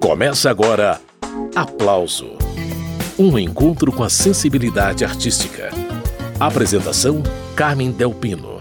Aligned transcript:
Começa 0.00 0.50
agora 0.50 1.00
Aplauso 1.54 2.36
Um 3.18 3.38
encontro 3.38 3.90
com 3.90 4.04
a 4.04 4.10
sensibilidade 4.10 5.04
artística. 5.04 5.70
Apresentação: 6.38 7.22
Carmen 7.56 7.90
Delpino. 7.90 8.60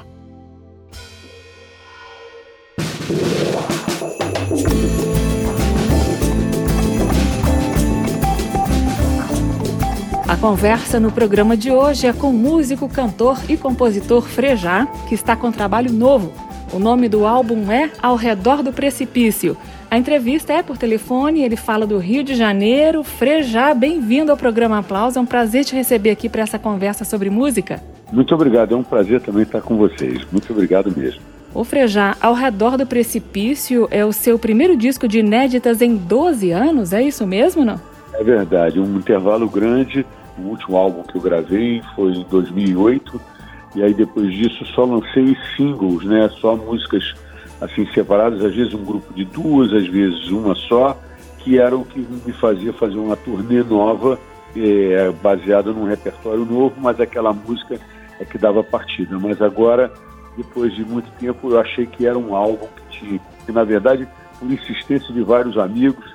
A 10.27 10.37
conversa 10.37 10.99
no 10.99 11.11
programa 11.11 11.55
de 11.55 11.69
hoje 11.69 12.07
é 12.07 12.13
com 12.13 12.29
o 12.29 12.33
músico, 12.33 12.87
cantor 12.87 13.39
e 13.49 13.57
compositor 13.57 14.23
Frejá, 14.23 14.87
que 15.07 15.13
está 15.13 15.35
com 15.35 15.51
trabalho 15.51 15.91
novo. 15.91 16.31
O 16.73 16.79
nome 16.79 17.07
do 17.07 17.25
álbum 17.25 17.71
é 17.71 17.91
Ao 18.01 18.15
Redor 18.15 18.63
do 18.63 18.73
Precipício. 18.73 19.55
A 19.95 19.97
entrevista 19.97 20.51
é 20.51 20.61
por 20.61 20.77
telefone, 20.77 21.41
ele 21.41 21.55
fala 21.55 21.87
do 21.87 21.97
Rio 21.97 22.21
de 22.21 22.35
Janeiro. 22.35 23.01
Frejá, 23.01 23.73
bem-vindo 23.73 24.29
ao 24.29 24.35
programa 24.35 24.79
Aplauso. 24.79 25.17
É 25.17 25.21
um 25.21 25.25
prazer 25.25 25.63
te 25.63 25.73
receber 25.73 26.09
aqui 26.09 26.27
para 26.27 26.41
essa 26.41 26.59
conversa 26.59 27.05
sobre 27.05 27.29
música. 27.29 27.81
Muito 28.11 28.35
obrigado, 28.35 28.73
é 28.73 28.77
um 28.77 28.83
prazer 28.83 29.21
também 29.21 29.43
estar 29.43 29.61
com 29.61 29.77
vocês. 29.77 30.27
Muito 30.29 30.51
obrigado 30.51 30.93
mesmo. 30.93 31.21
O 31.53 31.63
Frejá, 31.63 32.17
Ao 32.19 32.33
Redor 32.33 32.77
do 32.77 32.85
Precipício 32.85 33.87
é 33.89 34.03
o 34.03 34.11
seu 34.11 34.37
primeiro 34.37 34.75
disco 34.75 35.07
de 35.07 35.19
inéditas 35.19 35.81
em 35.81 35.95
12 35.95 36.51
anos, 36.51 36.91
é 36.91 37.01
isso 37.01 37.25
mesmo, 37.25 37.63
não? 37.63 37.79
É 38.15 38.21
verdade, 38.21 38.81
um 38.81 38.97
intervalo 38.97 39.49
grande. 39.49 40.05
O 40.37 40.49
último 40.49 40.75
álbum 40.75 41.03
que 41.03 41.15
eu 41.15 41.21
gravei 41.21 41.81
foi 41.95 42.11
em 42.11 42.25
2008 42.29 43.21
e 43.75 43.81
aí 43.81 43.93
depois 43.93 44.33
disso 44.33 44.65
só 44.75 44.83
lancei 44.83 45.37
singles, 45.55 46.03
né? 46.03 46.29
Só 46.41 46.57
músicas 46.57 47.13
assim 47.61 47.85
separadas, 47.93 48.43
às 48.43 48.55
vezes 48.55 48.73
um 48.73 48.83
grupo 48.83 49.13
de 49.13 49.25
duas, 49.25 49.71
às 49.73 49.87
vezes 49.87 50.29
uma 50.29 50.55
só, 50.55 50.99
que 51.39 51.57
era 51.59 51.75
o 51.75 51.85
que 51.85 51.99
me 51.99 52.33
fazia 52.33 52.73
fazer 52.73 52.97
uma 52.97 53.15
turnê 53.15 53.63
nova, 53.63 54.19
é, 54.55 55.11
baseada 55.21 55.71
num 55.71 55.85
repertório 55.85 56.45
novo, 56.45 56.75
mas 56.77 56.99
aquela 56.99 57.33
música 57.33 57.79
é 58.19 58.25
que 58.25 58.37
dava 58.37 58.63
partida. 58.63 59.17
Mas 59.19 59.41
agora, 59.41 59.91
depois 60.37 60.73
de 60.73 60.83
muito 60.83 61.09
tempo, 61.19 61.51
eu 61.51 61.59
achei 61.59 61.85
que 61.85 62.05
era 62.05 62.17
um 62.17 62.35
álbum 62.35 62.67
que 62.75 62.99
tinha, 62.99 63.19
que 63.45 63.51
na 63.51 63.63
verdade, 63.63 64.07
por 64.39 64.51
insistência 64.51 65.13
de 65.13 65.21
vários 65.21 65.57
amigos, 65.57 66.05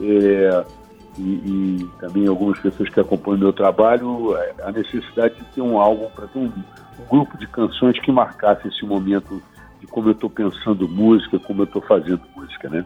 é, 0.00 0.64
e, 1.18 1.22
e, 1.22 1.90
também 2.00 2.26
algumas 2.26 2.58
pessoas 2.58 2.88
que 2.88 2.98
acompanham 2.98 3.38
meu 3.38 3.52
trabalho, 3.52 4.34
é, 4.36 4.54
a 4.62 4.72
necessidade 4.72 5.34
de 5.34 5.44
ter 5.54 5.60
um 5.60 5.78
álbum 5.78 6.08
para 6.10 6.26
ter 6.26 6.38
um, 6.38 6.46
um, 6.46 7.04
grupo 7.10 7.36
de 7.36 7.46
canções 7.46 7.98
que 8.00 8.10
marcasse 8.10 8.66
esse 8.68 8.84
momento 8.84 9.42
de 9.82 9.86
como 9.88 10.08
eu 10.08 10.12
estou 10.12 10.30
pensando 10.30 10.88
música, 10.88 11.40
como 11.40 11.62
eu 11.62 11.64
estou 11.64 11.82
fazendo 11.82 12.22
música, 12.36 12.68
né? 12.70 12.84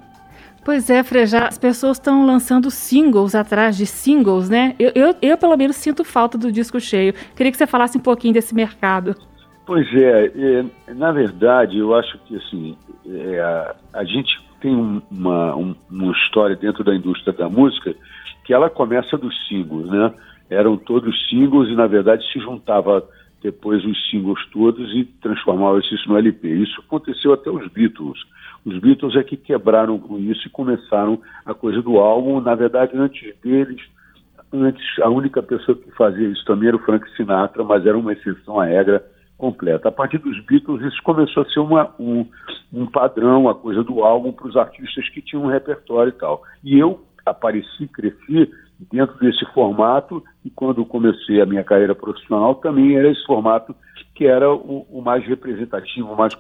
Pois 0.65 0.89
é, 0.89 1.05
Frejá, 1.05 1.47
as 1.47 1.59
pessoas 1.59 1.99
estão 1.99 2.27
lançando 2.27 2.71
singles 2.71 3.35
atrás 3.35 3.77
de 3.77 3.85
singles, 3.87 4.49
né? 4.49 4.75
Eu, 4.79 4.93
eu, 4.95 5.15
eu, 5.21 5.37
pelo 5.37 5.57
menos, 5.57 5.77
sinto 5.77 6.03
falta 6.03 6.39
do 6.39 6.51
disco 6.51 6.81
cheio. 6.81 7.15
Queria 7.37 7.53
que 7.53 7.59
você 7.59 7.67
falasse 7.67 7.99
um 7.99 8.01
pouquinho 8.01 8.33
desse 8.33 8.55
mercado. 8.55 9.15
Pois 9.67 9.87
é, 9.95 10.33
é 10.89 10.95
na 10.95 11.13
verdade, 11.13 11.79
eu 11.79 11.95
acho 11.95 12.19
que 12.21 12.37
assim, 12.37 12.77
é, 13.07 13.41
a, 13.41 13.77
a 13.93 14.05
gente 14.05 14.41
tem 14.61 14.75
uma, 15.11 15.55
uma 15.55 16.13
história 16.13 16.57
dentro 16.57 16.83
da 16.83 16.95
indústria 16.95 17.33
da 17.33 17.49
música 17.49 17.95
que 18.43 18.55
ela 18.55 18.71
começa 18.71 19.19
dos 19.19 19.35
singles, 19.47 19.89
né? 19.91 20.15
Eram 20.49 20.77
todos 20.77 21.29
singles 21.29 21.69
e, 21.69 21.75
na 21.75 21.87
verdade, 21.87 22.25
se 22.33 22.41
juntava 22.41 23.07
depois 23.47 23.85
os 23.85 24.11
singles 24.11 24.45
todos 24.51 24.93
e 24.93 25.05
transformava 25.23 25.79
isso 25.79 26.09
no 26.09 26.19
LP. 26.19 26.49
Isso 26.49 26.81
aconteceu 26.81 27.33
até 27.33 27.49
os 27.49 27.69
Beatles. 27.69 28.19
Os 28.65 28.77
Beatles 28.81 29.15
é 29.15 29.23
que 29.23 29.37
quebraram 29.37 30.01
com 30.01 30.19
isso 30.19 30.49
e 30.49 30.51
começaram 30.51 31.21
a 31.45 31.55
coisa 31.55 31.81
do 31.81 31.97
álbum. 31.99 32.41
Na 32.41 32.57
verdade, 32.57 32.97
antes 32.97 33.33
deles, 33.41 33.81
antes 34.53 34.85
a 35.01 35.09
única 35.09 35.41
pessoa 35.45 35.79
que 35.79 35.93
fazia 35.93 36.27
isso 36.27 36.45
também 36.45 36.69
era 36.69 36.77
o 36.77 36.81
Frank 36.81 37.09
Sinatra, 37.17 37.63
mas 37.63 37.87
era 37.87 37.97
uma 37.97 38.13
exceção 38.13 38.59
à 38.59 38.65
regra 38.65 39.05
completa. 39.39 39.91
A 39.91 39.93
partir 39.93 40.19
dos 40.19 40.45
Beatles, 40.45 40.83
isso 40.83 41.01
começou 41.05 41.45
a 41.45 41.47
ser 41.47 41.61
uma, 41.61 41.95
um, 42.01 42.27
um 42.73 42.87
padrão, 42.87 43.49
a 43.49 43.55
coisa 43.55 43.85
do 43.85 44.03
álbum 44.03 44.33
para 44.33 44.49
os 44.49 44.57
artistas 44.57 45.09
que 45.11 45.23
tinham 45.23 45.45
um 45.45 45.49
repertório 45.49 46.11
e 46.11 46.19
tal. 46.19 46.43
E 46.65 46.77
eu 46.77 47.01
apareci, 47.25 47.87
cresci 47.87 48.51
dentro 48.91 49.19
desse 49.19 49.45
formato 49.53 50.23
e 50.45 50.51
quando 50.51 50.85
comecei 50.85 51.41
a 51.41 51.47
minha 51.47 51.65
carreira 51.65 51.95
profissional 51.95 52.55
também 52.57 52.97
era 52.97 53.11
esse 53.11 53.25
formato 53.25 53.75
que 54.15 54.27
era 54.27 54.53
o, 54.53 54.87
o 54.91 55.03
mais 55.03 55.25
representativo, 55.27 56.13
o 56.13 56.17
mais 56.17 56.37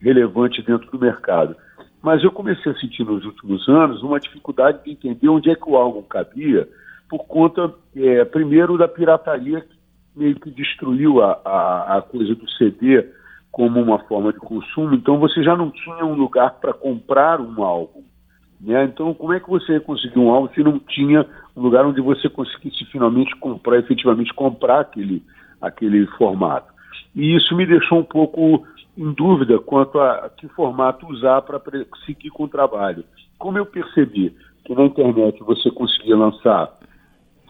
relevante 0.00 0.62
dentro 0.62 0.90
do 0.90 0.98
mercado. 0.98 1.56
Mas 2.02 2.22
eu 2.22 2.30
comecei 2.30 2.70
a 2.70 2.78
sentir 2.78 3.04
nos 3.04 3.24
últimos 3.24 3.68
anos 3.68 4.02
uma 4.02 4.20
dificuldade 4.20 4.84
de 4.84 4.92
entender 4.92 5.28
onde 5.28 5.50
é 5.50 5.54
que 5.54 5.68
o 5.68 5.76
álbum 5.76 6.02
cabia, 6.02 6.68
por 7.08 7.26
conta, 7.26 7.72
é, 7.96 8.24
primeiro, 8.24 8.78
da 8.78 8.86
pirataria 8.86 9.60
que 9.62 9.78
meio 10.18 10.34
que 10.34 10.50
destruiu 10.50 11.22
a, 11.22 11.40
a, 11.44 11.98
a 11.98 12.02
coisa 12.02 12.34
do 12.34 12.50
CD 12.50 13.06
como 13.50 13.80
uma 13.80 14.00
forma 14.00 14.32
de 14.32 14.38
consumo. 14.38 14.94
Então 14.94 15.18
você 15.18 15.42
já 15.42 15.56
não 15.56 15.70
tinha 15.70 16.04
um 16.04 16.14
lugar 16.14 16.58
para 16.60 16.72
comprar 16.72 17.40
um 17.40 17.62
álbum. 17.62 18.02
Né? 18.60 18.84
Então, 18.84 19.14
como 19.14 19.32
é 19.32 19.40
que 19.40 19.48
você 19.48 19.78
conseguiu 19.78 20.22
um 20.22 20.30
álbum 20.30 20.52
se 20.52 20.62
não 20.62 20.78
tinha 20.80 21.24
lugar 21.62 21.86
onde 21.86 22.00
você 22.00 22.28
conseguisse 22.28 22.84
finalmente 22.86 23.34
comprar, 23.36 23.78
efetivamente 23.78 24.32
comprar 24.34 24.80
aquele, 24.80 25.22
aquele 25.60 26.06
formato? 26.18 26.72
E 27.14 27.36
isso 27.36 27.56
me 27.56 27.66
deixou 27.66 27.98
um 27.98 28.04
pouco 28.04 28.66
em 28.96 29.12
dúvida 29.12 29.58
quanto 29.58 30.00
a 30.00 30.30
que 30.36 30.48
formato 30.48 31.06
usar 31.06 31.42
para 31.42 31.60
seguir 32.04 32.30
com 32.30 32.44
o 32.44 32.48
trabalho. 32.48 33.04
Como 33.38 33.56
eu 33.56 33.64
percebi 33.64 34.34
que 34.64 34.74
na 34.74 34.84
internet 34.84 35.40
você 35.42 35.70
conseguia 35.70 36.16
lançar 36.16 36.70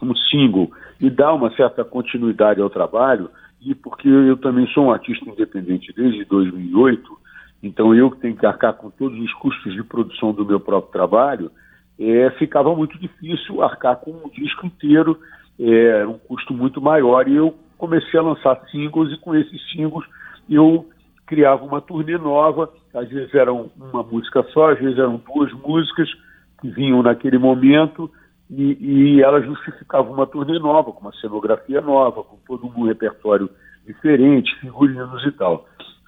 um 0.01 0.15
single 0.15 0.71
e 1.01 1.09
dar 1.09 1.33
uma 1.33 1.51
certa 1.55 1.83
continuidade 1.83 2.61
ao 2.61 2.69
trabalho, 2.69 3.29
e 3.61 3.75
porque 3.75 4.07
eu 4.07 4.37
também 4.37 4.67
sou 4.67 4.85
um 4.85 4.91
artista 4.91 5.29
independente 5.29 5.91
desde 5.93 6.23
2008, 6.25 7.17
então 7.61 7.93
eu 7.93 8.09
que 8.09 8.19
tenho 8.19 8.37
que 8.37 8.45
arcar 8.45 8.73
com 8.73 8.89
todos 8.89 9.19
os 9.19 9.33
custos 9.33 9.73
de 9.73 9.83
produção 9.83 10.31
do 10.31 10.45
meu 10.45 10.59
próprio 10.59 10.93
trabalho, 10.93 11.51
é, 11.99 12.29
ficava 12.31 12.73
muito 12.73 12.97
difícil 12.97 13.61
arcar 13.61 13.97
com 13.97 14.11
um 14.11 14.29
disco 14.29 14.65
inteiro, 14.65 15.19
é, 15.59 16.05
um 16.07 16.17
custo 16.17 16.53
muito 16.53 16.81
maior, 16.81 17.27
e 17.27 17.35
eu 17.35 17.53
comecei 17.77 18.19
a 18.19 18.23
lançar 18.23 18.61
singles, 18.71 19.11
e 19.11 19.17
com 19.17 19.35
esses 19.35 19.61
singles 19.71 20.05
eu 20.49 20.87
criava 21.25 21.63
uma 21.63 21.81
turnê 21.81 22.17
nova, 22.17 22.71
às 22.93 23.09
vezes 23.09 23.33
eram 23.35 23.69
uma 23.77 24.01
música 24.01 24.43
só, 24.53 24.71
às 24.71 24.79
vezes 24.79 24.97
eram 24.97 25.21
duas 25.31 25.51
músicas 25.53 26.09
que 26.61 26.69
vinham 26.69 27.03
naquele 27.03 27.37
momento, 27.37 28.09
e, 28.49 28.77
e 28.79 29.21
elas 29.21 29.45
justificavam 29.45 30.13
uma 30.13 30.25
turnê 30.25 30.57
nova, 30.57 30.91
com 30.91 31.01
uma 31.01 31.13
cenografia 31.13 31.81
nova, 31.81 32.23
com 32.23 32.37
todo 32.47 32.65
um 32.65 32.85
repertório 32.85 33.49
diferente, 33.85 34.55
figurinos 34.59 35.23
e 35.25 35.31
tal. 35.31 35.67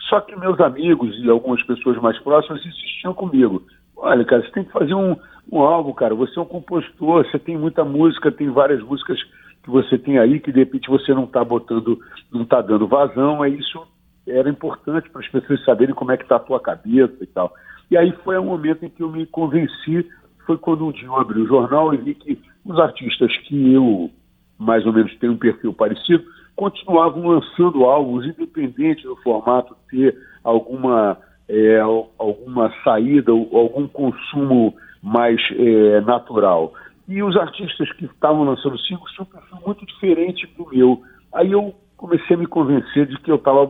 Só 0.10 0.20
que 0.22 0.36
meus 0.36 0.60
amigos 0.60 1.16
e 1.20 1.30
algumas 1.30 1.62
pessoas 1.64 1.98
mais 2.02 2.18
próximas 2.20 2.66
insistiam 2.66 3.14
comigo. 3.14 3.64
Olha, 4.04 4.26
cara, 4.26 4.42
você 4.42 4.52
tem 4.52 4.64
que 4.64 4.72
fazer 4.72 4.96
um, 4.96 5.16
um 5.52 5.60
álbum, 5.62 5.94
cara. 5.94 6.16
Você 6.16 6.38
é 6.38 6.42
um 6.42 6.46
compositor, 6.46 7.24
você 7.24 7.38
tem 7.38 7.56
muita 7.56 7.86
música, 7.86 8.32
tem 8.32 8.50
várias 8.50 8.82
músicas 8.82 9.22
que 9.64 9.70
você 9.70 9.96
tem 9.96 10.18
aí 10.18 10.40
que 10.40 10.52
de 10.52 10.58
repente 10.58 10.90
você 10.90 11.14
não 11.14 11.26
está 11.26 11.44
botando, 11.46 12.00
não 12.34 12.42
está 12.42 12.62
dando 12.62 12.88
vazão. 12.88 13.46
É 13.46 13.50
isso 13.50 13.80
era 14.28 14.50
importante 14.50 15.08
para 15.10 15.22
as 15.22 15.28
pessoas 15.28 15.64
saberem 15.64 15.94
como 15.94 16.12
é 16.12 16.18
que 16.18 16.24
está 16.24 16.38
a 16.38 16.40
tua 16.40 16.60
cabeça 16.60 17.16
e 17.22 17.28
tal. 17.28 17.54
E 17.92 17.98
aí 17.98 18.12
foi 18.24 18.40
um 18.40 18.46
momento 18.46 18.84
em 18.84 18.90
que 18.90 19.04
eu 19.04 19.12
me 19.12 19.26
convenci. 19.28 20.08
Foi 20.48 20.58
quando 20.58 20.88
um 20.88 20.92
dia 20.92 21.08
eu 21.08 21.16
abri 21.16 21.40
o 21.40 21.48
jornal 21.48 21.94
e 21.94 21.98
vi 21.98 22.16
que 22.16 22.42
os 22.66 22.80
artistas 22.80 23.36
que 23.38 23.74
eu 23.74 24.10
mais 24.58 24.84
ou 24.86 24.94
menos 24.94 25.16
tenho 25.18 25.34
um 25.34 25.38
perfil 25.38 25.74
parecido 25.74 26.24
continuavam 26.56 27.28
lançando 27.28 27.86
álbuns, 27.86 28.26
independente 28.26 29.04
do 29.04 29.16
formato 29.18 29.76
ter 29.90 30.16
alguma, 30.44 31.18
é, 31.52 31.80
alguma 32.18 32.74
saída, 32.82 33.32
algum 33.32 33.86
consumo 33.88 34.74
mais 35.04 35.38
é, 35.52 36.00
natural. 36.02 36.74
E 37.10 37.22
os 37.22 37.36
artistas 37.36 37.92
que 37.94 38.06
estavam 38.06 38.44
lançando 38.46 38.80
singles 38.80 39.12
tinham 39.12 39.28
um 39.28 39.34
perfil 39.34 39.58
muito 39.66 39.86
diferente 39.86 40.48
do 40.58 40.70
meu. 40.70 41.02
Aí 41.34 41.52
eu 41.52 41.76
comecei 41.98 42.38
a 42.38 42.40
me 42.40 42.48
convencer 42.48 43.06
de 43.06 43.18
que 43.20 43.30
eu 43.30 43.36
estava 43.36 43.70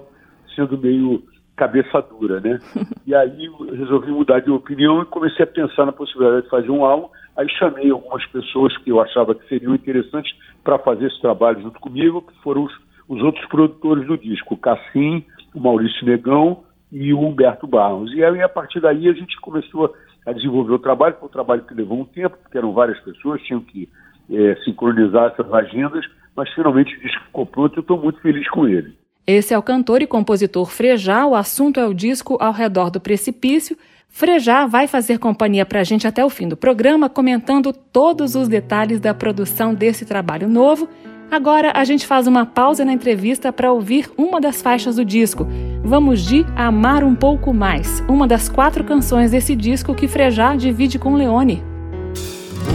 sendo 0.56 0.78
meio 0.78 1.24
cabeça 1.56 2.02
dura, 2.02 2.40
né? 2.40 2.60
E 3.06 3.16
aí 3.16 3.46
eu 3.46 3.58
resolvi 3.76 4.12
mudar 4.12 4.40
de 4.40 4.52
opinião 4.52 5.02
e 5.02 5.06
comecei 5.06 5.44
a 5.44 5.48
pensar 5.48 5.86
na 5.86 5.92
possibilidade 5.92 6.44
de 6.44 6.50
fazer 6.50 6.70
um 6.70 6.86
álbum. 6.86 7.10
Aí 7.36 7.50
chamei 7.50 7.90
algumas 7.90 8.26
pessoas 8.28 8.78
que 8.78 8.92
eu 8.92 9.02
achava 9.02 9.34
que 9.34 9.48
seriam 9.48 9.74
interessantes 9.74 10.32
para 10.64 10.78
fazer 10.78 11.08
esse 11.08 11.20
trabalho 11.20 11.62
junto 11.62 11.80
comigo, 11.80 12.22
que 12.22 12.34
foram 12.44 12.64
os, 12.64 12.74
os 13.10 13.22
outros 13.24 13.46
produtores 13.48 14.06
do 14.06 14.18
disco, 14.18 14.54
o 14.54 14.58
Cassim, 14.58 15.26
o 15.54 15.60
Maurício 15.60 16.06
Negão 16.06 16.64
e 16.92 17.14
o 17.14 17.20
Humberto 17.20 17.66
Barros. 17.66 18.12
E 18.14 18.24
aí, 18.24 18.42
a 18.42 18.50
partir 18.50 18.80
daí, 18.80 19.08
a 19.08 19.14
gente 19.14 19.40
começou 19.40 19.94
a 20.26 20.34
desenvolver 20.34 20.74
o 20.74 20.80
trabalho, 20.80 21.16
foi 21.20 21.30
um 21.30 21.32
trabalho 21.32 21.64
que 21.64 21.74
levou 21.74 22.00
um 22.00 22.06
tempo, 22.06 22.38
porque 22.42 22.58
eram 22.58 22.74
várias 22.74 23.00
pessoas, 23.00 23.42
tinham 23.42 23.62
que 23.62 23.90
é, 24.30 24.56
sincronizar 24.64 25.32
essas 25.32 25.52
agendas, 25.54 26.06
mas 26.36 26.50
finalmente 26.54 26.96
o 26.96 27.00
disco 27.00 27.24
ficou 27.26 27.46
pronto 27.46 27.76
e 27.76 27.78
eu 27.78 27.82
estou 27.82 27.98
muito 27.98 28.20
feliz 28.22 28.48
com 28.50 28.68
ele. 28.68 28.94
Esse 29.26 29.54
é 29.54 29.58
o 29.58 29.64
cantor 29.64 30.02
e 30.02 30.08
compositor 30.08 30.66
Frejá, 30.66 31.26
o 31.26 31.36
assunto 31.36 31.80
é 31.80 31.86
o 31.86 31.94
disco 31.94 32.38
Ao 32.40 32.52
Redor 32.52 32.90
do 32.90 33.00
Precipício. 33.00 33.78
Frejá 34.10 34.66
vai 34.66 34.88
fazer 34.88 35.20
companhia 35.20 35.66
para 35.66 35.80
a 35.80 35.84
gente 35.84 36.06
até 36.06 36.24
o 36.24 36.30
fim 36.30 36.48
do 36.48 36.58
programa, 36.58 37.10
comentando 37.10 37.72
todos 37.72 38.36
os 38.36 38.48
detalhes 38.48 39.00
da 39.00 39.14
produção 39.14 39.74
desse 39.74 40.06
trabalho 40.06 40.50
novo. 40.50 40.90
Agora 41.32 41.72
a 41.74 41.86
gente 41.86 42.06
faz 42.06 42.28
uma 42.28 42.46
pausa 42.46 42.84
na 42.84 42.92
entrevista 42.92 43.54
para 43.54 43.72
ouvir 43.72 44.12
uma 44.18 44.42
das 44.42 44.62
faixas 44.62 44.98
do 44.98 45.06
disco. 45.06 45.48
Vamos 45.84 46.22
de 46.22 46.46
Amar 46.56 47.04
um 47.04 47.16
Pouco 47.16 47.54
Mais, 47.54 48.04
uma 48.08 48.28
das 48.28 48.48
quatro 48.48 48.84
canções 48.84 49.32
desse 49.32 49.56
disco 49.56 49.96
que 49.96 50.08
Frejá 50.08 50.56
divide 50.56 51.00
com 51.00 51.16
Leone. 51.16 51.64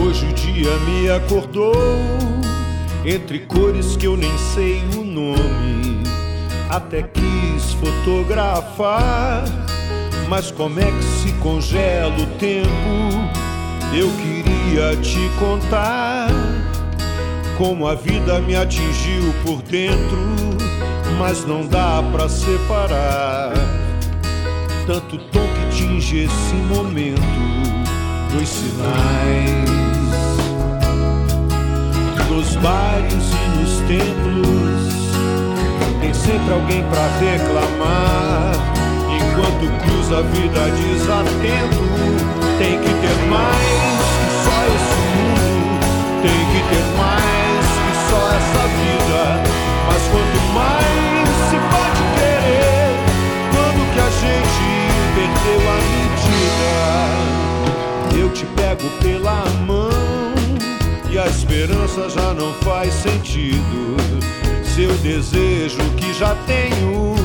Hoje 0.01 0.25
o 0.25 0.33
dia 0.33 0.77
me 0.79 1.09
acordou 1.09 1.73
entre 3.05 3.39
cores 3.39 3.95
que 3.95 4.05
eu 4.05 4.17
nem 4.17 4.37
sei 4.37 4.81
o 4.97 5.03
nome. 5.03 6.03
Até 6.69 7.03
quis 7.03 7.73
fotografar 7.73 9.45
mas 10.29 10.51
como 10.51 10.79
é 10.79 10.91
que 10.91 11.03
se 11.03 11.31
congela 11.33 12.13
o 12.17 12.25
tempo? 12.37 12.67
Eu 13.93 14.09
queria 14.17 14.95
te 15.01 15.29
contar 15.39 16.27
como 17.57 17.87
a 17.87 17.95
vida 17.95 18.39
me 18.41 18.55
atingiu 18.55 19.33
por 19.45 19.61
dentro, 19.63 20.17
mas 21.17 21.45
não 21.45 21.65
dá 21.67 22.03
para 22.11 22.29
separar. 22.29 23.53
Tanto 24.85 25.17
tom 25.17 25.41
que 25.41 25.75
tinge 25.75 26.23
esse 26.23 26.55
momento, 26.69 27.21
dos 28.31 28.47
sinais. 28.47 29.77
Nos 32.29 32.55
bares 32.57 33.13
e 33.13 33.59
nos 33.59 33.77
templos, 33.87 34.93
tem 36.01 36.13
sempre 36.13 36.53
alguém 36.53 36.83
para 36.83 37.07
reclamar 37.19 38.77
Enquanto 39.37 39.69
cruza 39.83 40.17
a 40.17 40.21
vida 40.23 40.71
desatento, 40.71 41.83
tem 42.57 42.79
que 42.79 42.89
ter 42.89 43.17
mais 43.29 43.97
que 44.17 44.29
só 44.43 44.57
esse 44.75 44.97
mundo, 45.13 45.79
tem 46.23 46.41
que 46.51 46.61
ter 46.69 46.85
mais 46.97 47.65
que 47.77 47.93
só 48.09 48.21
essa 48.33 48.63
vida. 48.67 49.21
Mas 49.87 50.01
quanto 50.09 50.39
mais 50.55 51.06
perdeu 55.27 55.59
a 55.69 55.75
medida, 55.93 56.71
eu 58.17 58.29
te 58.29 58.45
pego 58.55 58.89
pela 59.01 59.43
mão 59.65 59.89
e 61.09 61.17
a 61.17 61.27
esperança 61.27 62.09
já 62.09 62.33
não 62.33 62.53
faz 62.55 62.93
sentido. 62.93 63.97
Seu 64.63 64.93
desejo 64.97 65.79
que 65.97 66.13
já 66.13 66.35
tenho 66.45 67.15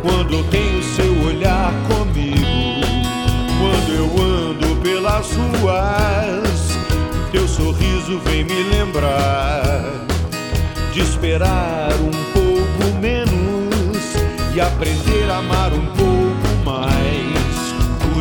quando 0.00 0.42
tenho 0.50 0.82
seu 0.82 1.12
olhar 1.26 1.72
comigo, 1.88 2.40
quando 3.60 3.92
eu 3.92 4.06
ando 4.20 4.76
pelas 4.82 5.30
ruas, 5.32 6.78
teu 7.30 7.46
sorriso 7.46 8.18
vem 8.24 8.44
me 8.44 8.62
lembrar 8.74 9.84
de 10.92 11.00
esperar 11.00 11.92
um 12.00 12.10
pouco 12.32 12.98
menos 13.00 14.16
e 14.54 14.60
aprender 14.60 15.30
a 15.30 15.38
amar 15.38 15.72
um 15.72 15.86
pouco 15.86 16.21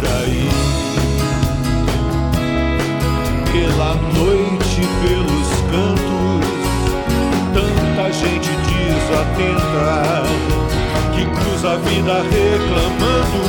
por 0.02 0.10
aí. 0.10 0.50
Pela 3.52 3.96
noite, 3.96 4.82
pelos 5.02 5.50
cantos, 5.70 6.46
tanta 7.54 8.12
gente 8.12 8.50
desatenta 8.68 10.24
que 11.14 11.26
cruza 11.26 11.74
a 11.74 11.78
vida 11.78 12.24
reclamando. 12.24 13.42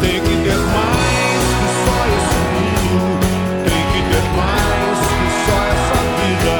Tem 0.00 0.20
que 0.20 0.34
ter 0.44 0.56
mais 0.56 1.42
que 1.58 1.68
só 1.84 1.98
esse 2.16 2.40
mundo, 2.52 3.18
tem 3.64 3.82
que 3.92 4.00
ter 4.10 4.24
mais 4.36 4.98
que 5.16 5.28
só 5.46 5.58
essa 5.74 6.00
vida. 6.20 6.58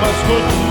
Mas 0.00 0.16
quanto 0.26 0.61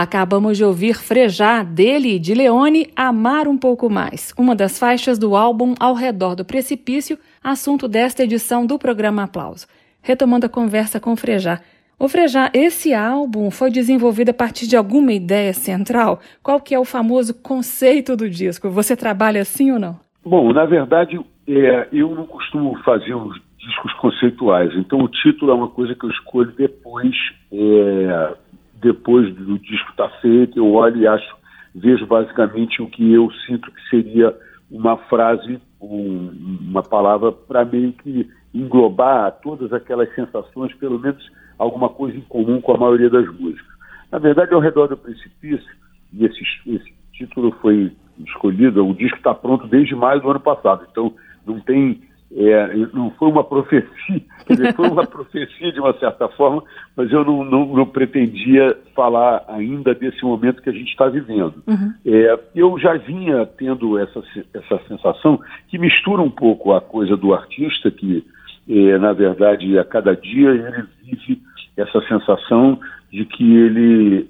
Acabamos 0.00 0.56
de 0.56 0.64
ouvir 0.64 0.94
Frejar, 0.94 1.62
dele 1.62 2.14
e 2.14 2.18
de 2.18 2.32
Leone, 2.32 2.88
Amar 2.96 3.46
um 3.46 3.58
Pouco 3.58 3.90
Mais, 3.90 4.32
uma 4.38 4.56
das 4.56 4.78
faixas 4.78 5.18
do 5.18 5.36
álbum 5.36 5.74
Ao 5.78 5.92
Redor 5.92 6.34
do 6.34 6.42
Precipício, 6.42 7.18
assunto 7.44 7.86
desta 7.86 8.24
edição 8.24 8.64
do 8.64 8.78
programa 8.78 9.24
Aplauso. 9.24 9.66
Retomando 10.00 10.46
a 10.46 10.48
conversa 10.48 10.98
com 10.98 11.14
Frejar. 11.16 11.60
O 11.98 12.08
Frejar, 12.08 12.50
esse 12.54 12.94
álbum 12.94 13.50
foi 13.50 13.70
desenvolvido 13.70 14.30
a 14.30 14.32
partir 14.32 14.66
de 14.66 14.74
alguma 14.74 15.12
ideia 15.12 15.52
central? 15.52 16.20
Qual 16.42 16.58
que 16.62 16.74
é 16.74 16.78
o 16.78 16.84
famoso 16.86 17.34
conceito 17.34 18.16
do 18.16 18.26
disco? 18.26 18.70
Você 18.70 18.96
trabalha 18.96 19.42
assim 19.42 19.70
ou 19.70 19.78
não? 19.78 20.00
Bom, 20.24 20.50
na 20.50 20.64
verdade, 20.64 21.20
é, 21.46 21.88
eu 21.92 22.14
não 22.14 22.24
costumo 22.24 22.74
fazer 22.84 23.14
os 23.14 23.38
discos 23.58 23.92
conceituais, 24.00 24.74
então 24.76 25.00
o 25.00 25.08
título 25.08 25.52
é 25.52 25.54
uma 25.54 25.68
coisa 25.68 25.94
que 25.94 26.06
eu 26.06 26.10
escolho 26.10 26.50
depois 26.56 27.14
é, 27.52 28.34
depois 28.80 29.34
do 29.34 29.58
disco 29.58 29.90
estar 29.90 30.08
tá 30.08 30.20
feito, 30.20 30.58
eu 30.58 30.72
olho 30.72 30.96
e 30.98 31.06
acho, 31.06 31.36
vejo 31.74 32.06
basicamente 32.06 32.82
o 32.82 32.88
que 32.88 33.12
eu 33.12 33.30
sinto 33.46 33.70
que 33.70 33.88
seria 33.88 34.36
uma 34.70 34.96
frase, 34.96 35.60
um, 35.80 36.58
uma 36.68 36.82
palavra 36.82 37.32
para 37.32 37.64
meio 37.64 37.92
que 37.92 38.28
englobar 38.54 39.32
todas 39.42 39.72
aquelas 39.72 40.12
sensações, 40.14 40.74
pelo 40.74 40.98
menos 40.98 41.24
alguma 41.58 41.88
coisa 41.88 42.16
em 42.16 42.22
comum 42.22 42.60
com 42.60 42.72
a 42.72 42.78
maioria 42.78 43.10
das 43.10 43.26
músicas. 43.38 43.70
Na 44.10 44.18
verdade, 44.18 44.54
ao 44.54 44.60
redor 44.60 44.88
do 44.88 44.96
precipício, 44.96 45.70
e 46.12 46.24
esse, 46.24 46.40
esse 46.66 46.94
título 47.12 47.52
foi 47.60 47.92
escolhido, 48.26 48.86
o 48.86 48.94
disco 48.94 49.16
está 49.16 49.34
pronto 49.34 49.66
desde 49.66 49.94
maio 49.94 50.20
do 50.20 50.30
ano 50.30 50.40
passado, 50.40 50.86
então 50.90 51.14
não 51.46 51.60
tem 51.60 52.02
é, 52.32 52.76
não 52.92 53.10
foi 53.12 53.28
uma 53.28 53.42
profecia, 53.42 53.90
dizer, 54.48 54.74
foi 54.74 54.88
uma 54.88 55.06
profecia 55.06 55.72
de 55.72 55.80
uma 55.80 55.92
certa 55.98 56.28
forma, 56.28 56.62
mas 56.96 57.10
eu 57.10 57.24
não, 57.24 57.44
não, 57.44 57.66
não, 57.66 57.86
pretendia 57.86 58.76
falar 58.94 59.44
ainda 59.48 59.94
desse 59.94 60.22
momento 60.24 60.62
que 60.62 60.70
a 60.70 60.72
gente 60.72 60.90
está 60.90 61.08
vivendo. 61.08 61.62
Uhum. 61.66 61.92
É, 62.06 62.38
eu 62.54 62.78
já 62.78 62.94
vinha 62.94 63.44
tendo 63.46 63.98
essa, 63.98 64.22
essa 64.54 64.80
sensação 64.86 65.40
que 65.68 65.76
mistura 65.76 66.22
um 66.22 66.30
pouco 66.30 66.72
a 66.72 66.80
coisa 66.80 67.16
do 67.16 67.34
artista, 67.34 67.90
que 67.90 68.24
é, 68.68 68.98
na 68.98 69.12
verdade 69.12 69.76
a 69.78 69.84
cada 69.84 70.14
dia 70.14 70.50
ele 70.50 70.84
vive 71.02 71.42
essa 71.76 72.00
sensação 72.06 72.78
de 73.10 73.24
que 73.24 73.56
ele 73.56 74.26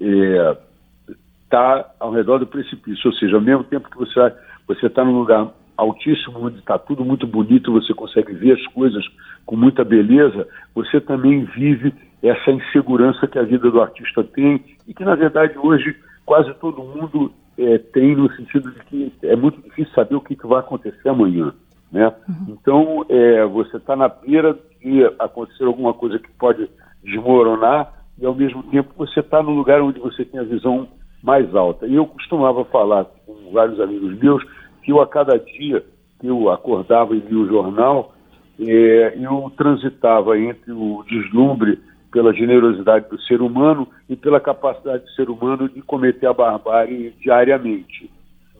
está 1.43 1.77
é, 1.77 1.85
ao 1.99 2.11
redor 2.11 2.39
do 2.39 2.47
precipício, 2.47 3.11
ou 3.11 3.13
seja, 3.13 3.35
ao 3.35 3.41
mesmo 3.41 3.63
tempo 3.63 3.89
que 3.89 3.97
você 3.97 4.33
você 4.67 4.87
está 4.87 5.03
num 5.03 5.17
lugar 5.17 5.51
altíssimo, 5.81 6.45
onde 6.45 6.59
está 6.59 6.77
tudo 6.77 7.03
muito 7.03 7.25
bonito, 7.25 7.71
você 7.71 7.93
consegue 7.93 8.33
ver 8.33 8.53
as 8.53 8.67
coisas 8.67 9.03
com 9.45 9.55
muita 9.55 9.83
beleza, 9.83 10.47
você 10.73 11.01
também 11.01 11.43
vive 11.45 11.93
essa 12.21 12.51
insegurança 12.51 13.27
que 13.27 13.39
a 13.39 13.43
vida 13.43 13.69
do 13.69 13.81
artista 13.81 14.23
tem 14.23 14.63
e 14.87 14.93
que, 14.93 15.03
na 15.03 15.15
verdade, 15.15 15.57
hoje 15.57 15.95
quase 16.25 16.53
todo 16.55 16.83
mundo 16.83 17.31
é, 17.57 17.79
tem 17.79 18.15
no 18.15 18.31
sentido 18.35 18.71
de 18.71 18.79
que 18.85 19.13
é 19.23 19.35
muito 19.35 19.59
difícil 19.61 19.93
saber 19.93 20.15
o 20.15 20.21
que, 20.21 20.35
que 20.35 20.47
vai 20.47 20.59
acontecer 20.59 21.09
amanhã. 21.09 21.51
Né? 21.91 22.07
Uhum. 22.29 22.45
Então, 22.49 23.05
é, 23.09 23.43
você 23.45 23.77
está 23.77 23.95
na 23.95 24.07
beira 24.07 24.57
de 24.81 25.03
acontecer 25.19 25.65
alguma 25.65 25.93
coisa 25.93 26.19
que 26.19 26.31
pode 26.33 26.69
desmoronar 27.03 27.91
e, 28.19 28.25
ao 28.25 28.35
mesmo 28.35 28.63
tempo, 28.63 28.93
você 28.95 29.19
está 29.19 29.41
no 29.41 29.51
lugar 29.51 29.81
onde 29.81 29.99
você 29.99 30.23
tem 30.23 30.39
a 30.39 30.43
visão 30.43 30.87
mais 31.23 31.53
alta. 31.55 31.87
E 31.87 31.95
eu 31.95 32.05
costumava 32.05 32.63
falar 32.65 33.05
com 33.25 33.51
vários 33.51 33.79
amigos 33.79 34.17
meus 34.19 34.43
que 34.83 34.91
eu, 34.91 35.01
a 35.01 35.07
cada 35.07 35.37
dia 35.37 35.83
que 36.19 36.27
eu 36.27 36.49
acordava 36.49 37.15
e 37.15 37.19
lia 37.19 37.39
o 37.39 37.47
jornal, 37.47 38.13
é, 38.59 39.17
eu 39.19 39.51
transitava 39.57 40.37
entre 40.37 40.71
o 40.71 41.03
deslumbre 41.07 41.79
pela 42.11 42.33
generosidade 42.33 43.09
do 43.09 43.19
ser 43.21 43.41
humano 43.41 43.87
e 44.09 44.15
pela 44.15 44.39
capacidade 44.39 45.03
do 45.03 45.11
ser 45.11 45.29
humano 45.29 45.69
de 45.69 45.81
cometer 45.81 46.27
a 46.27 46.33
barbárie 46.33 47.13
diariamente. 47.21 48.09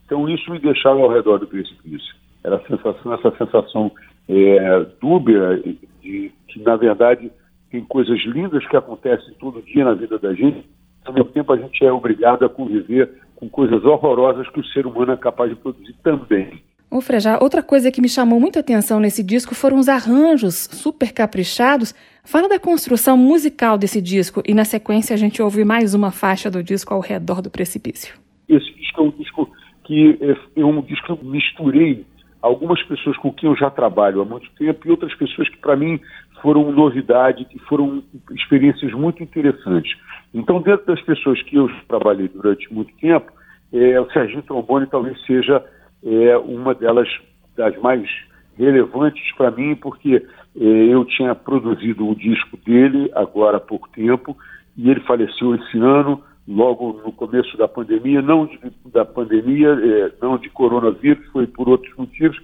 Então 0.06 0.28
isso 0.30 0.50
me 0.52 0.60
deixava 0.60 1.00
ao 1.00 1.10
redor 1.10 1.38
do 1.38 1.48
precipício. 1.48 2.16
Era 2.44 2.56
a 2.56 2.62
sensação, 2.62 3.14
essa 3.14 3.32
sensação 3.38 3.92
é, 4.28 4.86
dúbia 5.00 5.62
de 6.02 6.32
que 6.48 6.62
na 6.62 6.76
verdade 6.76 7.32
tem 7.70 7.84
coisas 7.86 8.20
lindas 8.26 8.66
que 8.68 8.76
acontecem 8.76 9.34
todo 9.40 9.62
dia 9.62 9.86
na 9.86 9.94
vida 9.94 10.18
da 10.18 10.34
gente. 10.34 10.66
Ao 11.06 11.14
mesmo 11.14 11.32
tempo 11.32 11.54
a 11.54 11.58
gente 11.58 11.86
é 11.86 11.92
obrigado 11.92 12.44
a 12.44 12.50
conviver 12.50 13.10
com 13.42 13.50
coisas 13.50 13.84
horrorosas 13.84 14.48
que 14.50 14.60
o 14.60 14.66
ser 14.66 14.86
humano 14.86 15.14
é 15.14 15.18
capaz 15.18 15.50
de 15.50 15.56
produzir 15.56 15.96
também. 16.04 16.62
Ô 16.92 17.02
Frejá, 17.02 17.40
outra 17.42 17.64
coisa 17.64 17.92
que 17.92 18.00
me 18.00 18.08
chamou 18.08 18.40
muita 18.40 18.60
atenção 18.60 19.00
nesse 19.00 19.24
disco 19.24 19.56
foram 19.56 19.80
os 19.80 19.90
arranjos 19.90 20.70
super 20.72 21.12
caprichados. 21.12 21.96
Fala 22.24 22.48
da 22.48 22.60
construção 22.60 23.18
musical 23.18 23.80
desse 23.80 24.00
disco 24.00 24.44
e 24.48 24.54
na 24.54 24.64
sequência 24.64 25.16
a 25.16 25.18
gente 25.18 25.42
ouve 25.42 25.66
mais 25.66 25.96
uma 25.96 26.12
faixa 26.12 26.52
do 26.52 26.62
disco 26.62 26.94
ao 26.94 27.00
redor 27.00 27.42
do 27.42 27.50
precipício. 27.50 28.14
Esse 28.48 28.72
disco 28.76 29.02
é 29.02 29.04
um 29.04 29.10
disco 29.10 29.50
que 29.86 30.20
é, 30.22 30.62
é 30.62 30.66
um 30.66 30.80
disco 30.82 31.06
que 31.08 31.12
eu 31.12 31.32
misturei 31.32 32.06
algumas 32.44 32.82
pessoas 32.84 33.18
com 33.18 33.32
quem 33.34 33.50
eu 33.50 33.56
já 33.56 33.72
trabalho 33.72 34.22
há 34.22 34.26
muito 34.26 34.52
tempo 34.52 34.88
e 34.88 34.92
outras 34.92 35.16
pessoas 35.16 35.50
que 35.50 35.58
para 35.58 35.76
mim 35.76 36.00
foram 36.44 36.72
novidade, 36.72 37.46
que 37.46 37.58
foram 37.60 38.04
experiências 38.32 38.92
muito 38.94 39.24
interessantes. 39.24 39.96
Então, 40.34 40.62
dentro 40.62 40.86
das 40.86 41.02
pessoas 41.02 41.42
que 41.44 41.56
eu 41.56 41.70
trabalhei 41.88 42.28
durante 42.28 42.74
muito 42.74 42.94
tempo, 42.98 43.32
é, 43.74 44.00
o 44.00 44.10
Serginho 44.12 44.44
Trombone 44.44 44.88
talvez 44.88 45.20
seja 45.26 45.64
é 46.04 46.38
uma 46.38 46.74
delas 46.74 47.08
das 47.56 47.78
mais 47.80 48.10
relevantes 48.58 49.24
para 49.36 49.52
mim, 49.52 49.76
porque 49.76 50.16
é, 50.16 50.64
eu 50.64 51.06
tinha 51.06 51.34
produzido 51.36 52.08
o 52.08 52.16
disco 52.16 52.58
dele 52.66 53.12
agora 53.16 53.58
há 53.58 53.60
pouco 53.60 53.90
tempo 53.90 54.36
e 54.78 54.90
ele 54.90 55.00
faleceu 55.02 55.56
esse 55.56 55.78
ano, 55.78 56.22
logo 56.48 57.02
no 57.06 57.12
começo 57.12 57.56
da 57.58 57.68
pandemia, 57.68 58.22
não 58.22 58.46
de, 58.46 58.60
da 58.92 59.06
pandemia, 59.06 59.70
é, 59.70 60.12
não 60.22 60.38
de 60.38 60.50
coronavírus, 60.50 61.26
foi 61.32 61.46
por 61.48 61.70
outros 61.70 61.96
motivos, 61.96 62.38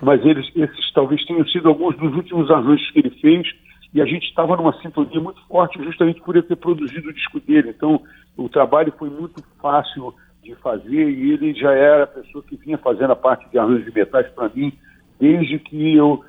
mas 0.00 0.24
eles, 0.24 0.50
esses 0.56 0.92
talvez 0.92 1.24
tenham 1.26 1.46
sido 1.46 1.68
alguns 1.68 1.96
dos 1.96 2.14
últimos 2.14 2.50
arranjos 2.50 2.90
que 2.90 2.98
ele 3.00 3.10
fez 3.10 3.46
e 3.94 4.00
a 4.00 4.06
gente 4.06 4.24
estava 4.24 4.56
numa 4.56 4.72
sintonia 4.80 5.20
muito 5.20 5.40
forte 5.46 5.82
justamente 5.82 6.20
por 6.22 6.34
ele 6.34 6.46
ter 6.46 6.56
produzido 6.56 7.10
o 7.10 7.12
disco 7.12 7.38
dele. 7.40 7.70
Então, 7.70 8.00
o 8.36 8.48
trabalho 8.48 8.92
foi 8.98 9.10
muito 9.10 9.42
fácil 9.60 10.14
de 10.42 10.54
fazer 10.56 11.10
e 11.10 11.32
ele 11.32 11.54
já 11.54 11.72
era 11.72 12.04
a 12.04 12.06
pessoa 12.06 12.42
que 12.42 12.56
vinha 12.56 12.78
fazendo 12.78 13.12
a 13.12 13.16
parte 13.16 13.48
de 13.50 13.58
arranjos 13.58 13.84
de 13.84 13.94
metais 13.94 14.28
para 14.30 14.48
mim 14.48 14.72
desde 15.20 15.58
que 15.60 15.94
eu 15.94 16.24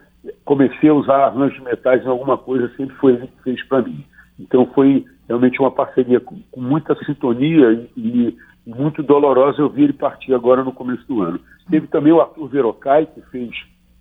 comecei 0.45 0.89
a 0.89 0.93
usar 0.93 1.25
arranjos 1.25 1.57
de 1.57 1.63
metais 1.63 2.03
em 2.03 2.07
alguma 2.07 2.37
coisa, 2.37 2.71
sempre 2.77 2.95
foi 2.97 3.13
ele 3.13 3.27
que 3.27 3.43
fez 3.43 3.63
para 3.67 3.81
mim. 3.81 4.05
Então 4.39 4.67
foi 4.67 5.05
realmente 5.27 5.59
uma 5.59 5.71
parceria 5.71 6.19
com, 6.19 6.39
com 6.51 6.61
muita 6.61 6.95
sintonia 7.03 7.71
e, 7.71 7.89
e, 7.97 8.37
muito 8.65 9.03
dolorosa 9.03 9.61
eu 9.61 9.69
vi 9.69 9.83
ele 9.83 9.93
partir 9.93 10.33
agora 10.33 10.63
no 10.63 10.71
começo 10.71 11.05
do 11.07 11.21
ano. 11.21 11.39
Teve 11.69 11.87
também 11.87 12.13
o 12.13 12.21
Arthur 12.21 12.47
Verocai, 12.47 13.05
que 13.07 13.21
fez 13.31 13.49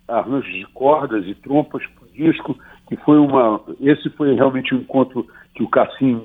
arranjos 0.06 0.52
de 0.52 0.66
cordas 0.66 1.26
e 1.26 1.34
trompas 1.34 1.84
para 1.86 2.04
o 2.04 2.12
disco, 2.12 2.56
que 2.88 2.96
foi 2.96 3.18
uma. 3.18 3.60
Esse 3.80 4.10
foi 4.10 4.34
realmente 4.34 4.74
um 4.74 4.78
encontro 4.78 5.26
que 5.54 5.62
o 5.62 5.68
Cassim 5.68 6.22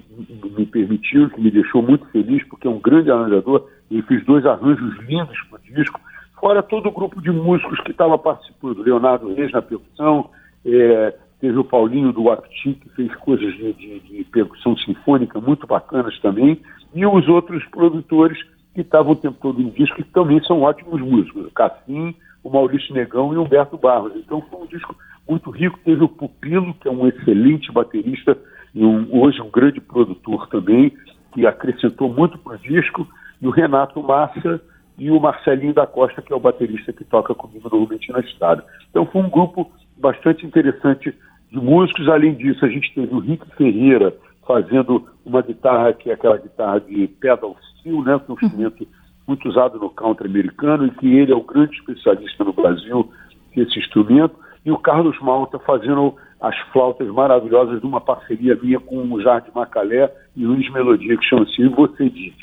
me 0.58 0.66
permitiu, 0.66 1.30
que 1.30 1.42
me 1.42 1.52
deixou 1.52 1.82
muito 1.82 2.06
feliz, 2.08 2.44
porque 2.46 2.68
é 2.68 2.70
um 2.70 2.80
grande 2.80 3.12
arranjador. 3.12 3.68
Ele 3.92 4.02
fez 4.04 4.26
dois 4.26 4.46
arranjos 4.46 4.98
lindos 5.06 5.38
para 5.50 5.60
o 5.60 5.74
disco, 5.76 6.00
fora 6.40 6.64
todo 6.64 6.88
o 6.88 6.92
grupo 6.92 7.22
de 7.22 7.32
músicos 7.32 7.80
que 7.82 7.92
estava 7.92 8.18
participando. 8.18 8.82
Leonardo 8.82 9.34
Reis 9.34 9.52
na 9.52 9.62
percussão, 9.62 10.30
é, 10.66 11.16
teve 11.40 11.58
o 11.58 11.64
Paulinho 11.64 12.12
do 12.12 12.30
Apti, 12.30 12.74
que 12.74 12.90
fez 12.90 13.14
coisas 13.16 13.54
de, 13.56 13.74
de, 13.74 14.00
de, 14.00 14.24
percussão 14.26 14.78
sinfônica 14.78 15.40
muito 15.40 15.68
bacanas 15.68 16.18
também, 16.20 16.60
e 16.94 17.06
os 17.06 17.28
outros 17.28 17.64
produtores 17.66 18.38
que 18.74 18.82
estavam 18.82 19.14
o 19.14 19.16
tempo 19.16 19.38
todo 19.42 19.60
no 19.60 19.72
disco, 19.72 19.96
que 19.96 20.04
também 20.04 20.44
são 20.44 20.62
ótimos 20.62 21.02
músicos. 21.02 21.48
O 21.48 21.52
Cassim, 21.52 22.16
o 22.44 22.50
Maurício 22.50 22.94
Negão 22.94 23.34
e 23.34 23.38
o 23.38 23.44
Humberto 23.44 23.78
Barros. 23.78 24.14
Então 24.16 24.42
foi 24.50 24.62
um 24.62 24.68
disco 24.68 24.96
muito 25.28 25.50
rico. 25.50 25.80
Teve 25.84 26.04
o 26.04 26.10
Pupilo, 26.10 26.74
que 26.76 26.88
é 26.88 26.92
um 26.92 27.08
excelente 27.08 27.72
baterista 27.72 28.38
e 28.74 28.84
um, 28.84 29.08
hoje 29.12 29.42
um 29.42 29.50
grande 29.50 29.82
produtor 29.82 30.48
também, 30.50 30.94
que 31.34 31.46
acrescentou 31.46 32.12
muito 32.12 32.38
para 32.38 32.56
o 32.56 32.60
disco, 32.60 33.08
e 33.42 33.48
o 33.48 33.52
Renato 33.52 34.02
Massa 34.02 34.62
e 34.98 35.12
o 35.12 35.20
Marcelinho 35.20 35.74
da 35.74 35.86
Costa, 35.86 36.22
que 36.22 36.34
é 36.34 36.36
o 36.36 36.40
baterista 36.40 36.92
que 36.92 37.04
toca 37.04 37.36
comigo 37.36 37.70
normalmente 37.72 38.12
na 38.12 38.20
estrada. 38.20 38.66
Então 38.90 39.06
foi 39.06 39.22
um 39.22 39.30
grupo 39.30 39.72
bastante 39.98 40.46
interessante 40.46 41.14
de 41.52 41.58
músicos. 41.58 42.10
Além 42.10 42.34
disso, 42.34 42.66
a 42.66 42.70
gente 42.70 42.94
teve 42.94 43.14
o 43.14 43.20
Rick 43.20 43.46
Ferreira 43.56 44.14
fazendo 44.48 45.08
uma 45.26 45.42
guitarra 45.42 45.94
que 45.94 46.10
é 46.10 46.14
aquela 46.14 46.38
guitarra 46.38 46.80
de 46.80 47.08
pedal 47.08 47.56
steel, 47.78 48.02
né, 48.02 48.20
que 48.20 48.32
é 48.32 48.34
um 48.34 48.38
instrumento 48.42 48.88
muito 49.28 49.50
usado 49.50 49.78
no 49.78 49.90
country 49.90 50.28
americano 50.28 50.88
e 50.88 50.92
que 50.92 51.16
ele 51.16 51.32
é 51.32 51.36
o 51.36 51.44
grande 51.44 51.76
especialista 51.76 52.44
no 52.44 52.54
Brasil 52.54 53.12
desse 53.56 53.78
instrumento. 53.78 54.36
E 54.68 54.72
o 54.72 54.78
Carlos 54.78 55.18
Malta 55.22 55.58
fazendo 55.60 56.14
as 56.42 56.54
flautas 56.74 57.08
maravilhosas 57.08 57.80
de 57.80 57.88
uma 57.88 58.02
parceria 58.02 58.54
minha 58.62 58.78
com 58.82 58.98
o 58.98 59.22
Jardim 59.22 59.50
Macalé 59.56 60.14
e 60.36 60.46
Luiz 60.46 60.70
Melodia, 60.74 61.16
que 61.16 61.24
chama-se 61.24 61.66
Você 61.70 62.10
Diz. 62.10 62.36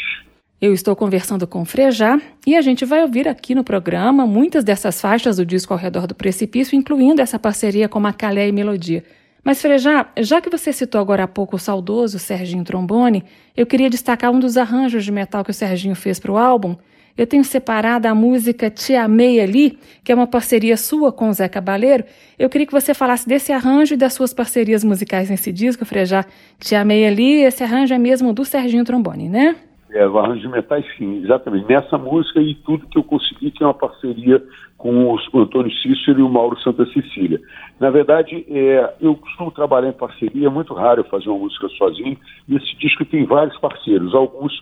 Eu 0.58 0.72
estou 0.72 0.96
conversando 0.96 1.46
com 1.46 1.60
o 1.60 1.64
Frejá 1.66 2.18
e 2.46 2.56
a 2.56 2.62
gente 2.62 2.86
vai 2.86 3.02
ouvir 3.02 3.28
aqui 3.28 3.54
no 3.54 3.62
programa 3.62 4.26
muitas 4.26 4.64
dessas 4.64 4.98
faixas 5.02 5.36
do 5.36 5.44
disco 5.44 5.74
Ao 5.74 5.78
Redor 5.78 6.06
do 6.06 6.14
Precipício, 6.14 6.74
incluindo 6.74 7.20
essa 7.20 7.38
parceria 7.38 7.90
com 7.90 8.00
Macalé 8.00 8.48
e 8.48 8.52
Melodia. 8.52 9.04
Mas, 9.44 9.60
Frejá, 9.60 10.08
já 10.18 10.40
que 10.40 10.48
você 10.48 10.72
citou 10.72 11.02
agora 11.02 11.24
há 11.24 11.28
pouco 11.28 11.56
o 11.56 11.58
saudoso 11.58 12.18
Serginho 12.18 12.64
Trombone, 12.64 13.22
eu 13.54 13.66
queria 13.66 13.90
destacar 13.90 14.30
um 14.30 14.40
dos 14.40 14.56
arranjos 14.56 15.04
de 15.04 15.12
metal 15.12 15.44
que 15.44 15.50
o 15.50 15.54
Serginho 15.54 15.94
fez 15.94 16.18
para 16.18 16.32
o 16.32 16.38
álbum, 16.38 16.74
eu 17.16 17.26
tenho 17.26 17.44
separado 17.44 18.08
a 18.08 18.14
música 18.14 18.68
Te 18.68 18.94
Amei 18.94 19.40
Ali, 19.40 19.78
que 20.02 20.10
é 20.10 20.14
uma 20.14 20.26
parceria 20.26 20.76
sua 20.76 21.12
com 21.12 21.28
o 21.28 21.32
Zé 21.32 21.48
Cabaleiro. 21.48 22.04
Eu 22.38 22.50
queria 22.50 22.66
que 22.66 22.72
você 22.72 22.92
falasse 22.92 23.28
desse 23.28 23.52
arranjo 23.52 23.94
e 23.94 23.96
das 23.96 24.14
suas 24.14 24.34
parcerias 24.34 24.82
musicais 24.82 25.30
nesse 25.30 25.52
disco, 25.52 25.84
Frejá. 25.84 26.24
Te 26.58 26.74
Amei 26.74 27.06
Ali, 27.06 27.42
esse 27.42 27.62
arranjo 27.62 27.94
é 27.94 27.98
mesmo 27.98 28.32
do 28.32 28.44
Serginho 28.44 28.84
Trombone, 28.84 29.28
né? 29.28 29.56
É, 29.90 30.04
o 30.08 30.18
arranjo 30.18 30.40
de 30.40 30.48
metais, 30.48 30.84
sim, 30.98 31.22
exatamente. 31.22 31.68
Nessa 31.68 31.96
música 31.96 32.40
e 32.40 32.56
tudo 32.56 32.88
que 32.88 32.98
eu 32.98 33.04
consegui, 33.04 33.52
que 33.52 33.62
é 33.62 33.66
uma 33.66 33.74
parceria 33.74 34.42
com 34.76 35.04
o 35.04 35.38
Antônio 35.38 35.72
Cícero 35.72 36.18
e 36.18 36.22
o 36.22 36.28
Mauro 36.28 36.58
Santa 36.58 36.84
Cecília. 36.86 37.40
Na 37.78 37.90
verdade, 37.90 38.44
é, 38.50 38.92
eu 39.00 39.14
costumo 39.14 39.52
trabalhar 39.52 39.88
em 39.88 39.92
parceria, 39.92 40.48
é 40.48 40.50
muito 40.50 40.74
raro 40.74 41.00
eu 41.00 41.04
fazer 41.04 41.28
uma 41.28 41.38
música 41.38 41.68
sozinho, 41.68 42.18
e 42.48 42.56
esse 42.56 42.76
disco 42.76 43.04
tem 43.04 43.24
vários 43.24 43.56
parceiros, 43.58 44.14
alguns 44.14 44.52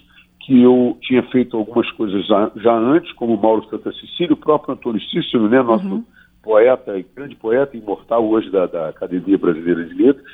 que 0.45 0.61
eu 0.61 0.97
tinha 1.01 1.23
feito 1.25 1.57
algumas 1.57 1.91
coisas 1.93 2.27
já, 2.27 2.51
já 2.57 2.77
antes, 2.77 3.13
como 3.13 3.37
Mauro 3.37 3.65
Santa 3.69 3.93
Cecília, 3.93 4.33
o 4.33 4.37
próprio 4.37 4.75
Antônio 4.75 5.01
Cícero, 5.01 5.49
né, 5.49 5.63
nosso 5.63 5.87
uhum. 5.87 6.05
poeta, 6.43 6.93
grande 7.15 7.37
poeta, 7.37 7.77
imortal 7.77 8.29
hoje 8.29 8.51
da, 8.51 8.67
da 8.67 8.89
Academia 8.89 9.39
Brasileira 9.39 9.85
de 9.85 9.95
Letras. 9.95 10.33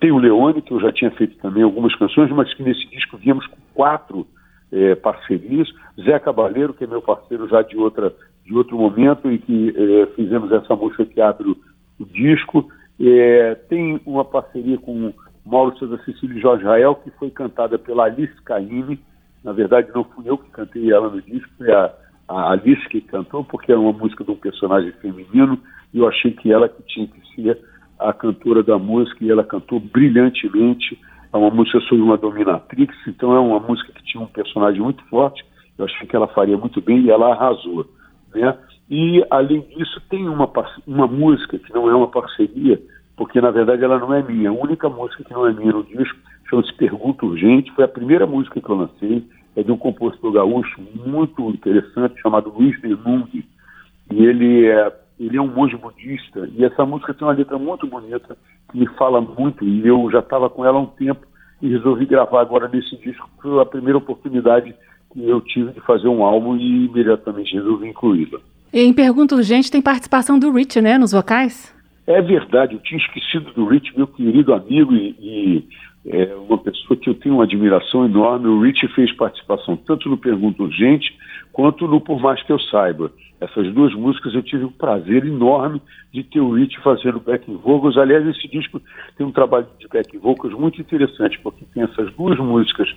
Tem 0.00 0.10
o 0.10 0.18
Leone, 0.18 0.62
que 0.62 0.72
eu 0.72 0.80
já 0.80 0.90
tinha 0.90 1.10
feito 1.10 1.36
também 1.38 1.62
algumas 1.62 1.94
canções, 1.96 2.30
mas 2.30 2.52
que 2.54 2.62
nesse 2.62 2.86
disco 2.88 3.18
viemos 3.18 3.46
com 3.46 3.56
quatro 3.74 4.26
é, 4.72 4.94
parcerias. 4.94 5.68
Zé 6.02 6.18
Cabaleiro, 6.18 6.72
que 6.72 6.84
é 6.84 6.86
meu 6.86 7.02
parceiro 7.02 7.46
já 7.48 7.60
de, 7.60 7.76
outra, 7.76 8.14
de 8.46 8.54
outro 8.54 8.78
momento 8.78 9.30
e 9.30 9.38
que 9.38 9.74
é, 9.76 10.06
fizemos 10.16 10.50
essa 10.52 10.74
música 10.74 11.04
que 11.04 11.20
abre 11.20 11.50
o, 11.50 11.56
o 11.98 12.06
disco. 12.06 12.66
É, 12.98 13.54
tem 13.68 14.00
uma 14.06 14.24
parceria 14.24 14.78
com 14.78 15.12
Mauro 15.44 15.78
Santa 15.78 16.02
Cecília 16.04 16.38
e 16.38 16.40
Jorge 16.40 16.64
Rael, 16.64 16.94
que 16.94 17.10
foi 17.12 17.30
cantada 17.30 17.78
pela 17.78 18.04
Alice 18.04 18.40
Caymmi, 18.42 18.98
na 19.44 19.52
verdade, 19.52 19.90
não 19.94 20.04
fui 20.04 20.28
eu 20.28 20.36
que 20.36 20.50
cantei 20.50 20.92
ela 20.92 21.08
no 21.08 21.20
disco, 21.22 21.48
foi 21.56 21.72
a, 21.72 21.92
a 22.28 22.52
Alice 22.52 22.86
que 22.88 23.00
cantou, 23.00 23.44
porque 23.44 23.72
era 23.72 23.80
uma 23.80 23.92
música 23.92 24.24
de 24.24 24.30
um 24.30 24.36
personagem 24.36 24.92
feminino, 24.92 25.58
e 25.92 25.98
eu 25.98 26.08
achei 26.08 26.32
que 26.32 26.52
ela 26.52 26.68
que 26.68 26.82
tinha 26.82 27.06
que 27.06 27.34
ser 27.34 27.58
a 27.98 28.12
cantora 28.12 28.62
da 28.62 28.78
música, 28.78 29.24
e 29.24 29.30
ela 29.30 29.44
cantou 29.44 29.80
brilhantemente. 29.80 30.98
é 31.32 31.36
uma 31.36 31.50
música 31.50 31.80
sobre 31.80 32.02
uma 32.02 32.16
dominatrix, 32.16 32.94
então 33.06 33.34
é 33.34 33.40
uma 33.40 33.60
música 33.60 33.92
que 33.92 34.04
tinha 34.04 34.22
um 34.22 34.26
personagem 34.26 34.80
muito 34.80 35.02
forte, 35.06 35.44
eu 35.78 35.84
achei 35.86 36.06
que 36.06 36.14
ela 36.14 36.28
faria 36.28 36.56
muito 36.58 36.80
bem 36.80 37.00
e 37.00 37.10
ela 37.10 37.32
arrasou, 37.32 37.86
né? 38.34 38.56
E, 38.90 39.24
além 39.30 39.60
disso, 39.60 40.02
tem 40.10 40.28
uma, 40.28 40.50
uma 40.84 41.06
música 41.06 41.56
que 41.58 41.72
não 41.72 41.88
é 41.88 41.94
uma 41.94 42.08
parceria, 42.08 42.80
porque, 43.16 43.40
na 43.40 43.50
verdade, 43.52 43.84
ela 43.84 43.98
não 43.98 44.12
é 44.12 44.20
minha. 44.20 44.50
A 44.50 44.52
única 44.52 44.88
música 44.88 45.22
que 45.22 45.32
não 45.32 45.46
é 45.46 45.52
minha 45.52 45.72
no 45.72 45.84
disco 45.84 46.18
chama-se 46.50 46.74
Pergunta 46.74 47.24
Urgente, 47.24 47.72
foi 47.72 47.84
a 47.84 47.88
primeira 47.88 48.26
música 48.26 48.60
que 48.60 48.68
eu 48.68 48.76
lancei, 48.76 49.24
é 49.56 49.62
de 49.62 49.70
um 49.70 49.76
compositor 49.76 50.32
gaúcho 50.32 50.80
muito 51.06 51.48
interessante, 51.50 52.20
chamado 52.20 52.50
Luiz 52.50 52.78
Bernung, 52.80 53.26
e 53.32 54.24
ele 54.24 54.66
é, 54.66 54.92
ele 55.18 55.36
é 55.36 55.40
um 55.40 55.46
monge 55.46 55.76
budista, 55.76 56.48
e 56.56 56.64
essa 56.64 56.84
música 56.84 57.14
tem 57.14 57.26
uma 57.26 57.34
letra 57.34 57.58
muito 57.58 57.86
bonita, 57.86 58.36
que 58.70 58.78
me 58.78 58.86
fala 58.96 59.20
muito, 59.20 59.64
e 59.64 59.86
eu 59.86 60.10
já 60.10 60.18
estava 60.18 60.50
com 60.50 60.64
ela 60.64 60.78
há 60.78 60.82
um 60.82 60.86
tempo, 60.86 61.24
e 61.62 61.68
resolvi 61.68 62.06
gravar 62.06 62.40
agora 62.40 62.68
nesse 62.68 62.96
disco, 62.96 63.30
foi 63.40 63.60
a 63.60 63.66
primeira 63.66 63.98
oportunidade 63.98 64.74
que 65.12 65.28
eu 65.28 65.40
tive 65.40 65.72
de 65.72 65.80
fazer 65.80 66.08
um 66.08 66.24
álbum 66.24 66.56
e 66.56 66.86
imediatamente 66.86 67.54
resolvi 67.54 67.88
incluí-la. 67.88 68.40
Em 68.72 68.92
Pergunta 68.92 69.34
Urgente 69.34 69.70
tem 69.70 69.82
participação 69.82 70.38
do 70.38 70.50
Rich, 70.52 70.80
né, 70.80 70.96
nos 70.96 71.12
vocais? 71.12 71.74
É 72.06 72.22
verdade, 72.22 72.74
eu 72.74 72.80
tinha 72.80 72.98
esquecido 72.98 73.52
do 73.52 73.66
Rich, 73.66 73.92
meu 73.96 74.06
querido 74.06 74.54
amigo 74.54 74.94
e, 74.94 75.14
e 75.20 75.68
é 76.06 76.34
uma 76.34 76.58
pessoa 76.58 76.96
que 76.96 77.10
eu 77.10 77.14
tenho 77.14 77.36
uma 77.36 77.44
admiração 77.44 78.04
enorme. 78.04 78.46
O 78.46 78.60
Rich 78.62 78.88
fez 78.94 79.12
participação 79.12 79.76
tanto 79.76 80.08
no 80.08 80.16
Pergunta 80.16 80.62
Urgente 80.62 81.14
quanto 81.52 81.86
no 81.86 82.00
Por 82.00 82.20
Mais 82.20 82.42
Que 82.42 82.52
Eu 82.52 82.58
Saiba. 82.58 83.12
Essas 83.40 83.72
duas 83.72 83.94
músicas 83.94 84.34
eu 84.34 84.42
tive 84.42 84.64
um 84.64 84.72
prazer 84.72 85.24
enorme 85.24 85.80
de 86.12 86.22
ter 86.22 86.40
o 86.40 86.52
Rich 86.52 86.78
fazendo 86.80 87.20
backing 87.20 87.56
vocals. 87.56 87.96
Aliás, 87.96 88.26
esse 88.26 88.48
disco 88.48 88.80
tem 89.16 89.26
um 89.26 89.32
trabalho 89.32 89.66
de 89.78 89.88
backing 89.88 90.18
vocals 90.18 90.54
muito 90.54 90.80
interessante, 90.80 91.38
porque 91.40 91.64
tem 91.72 91.82
essas 91.82 92.12
duas 92.14 92.38
músicas 92.38 92.88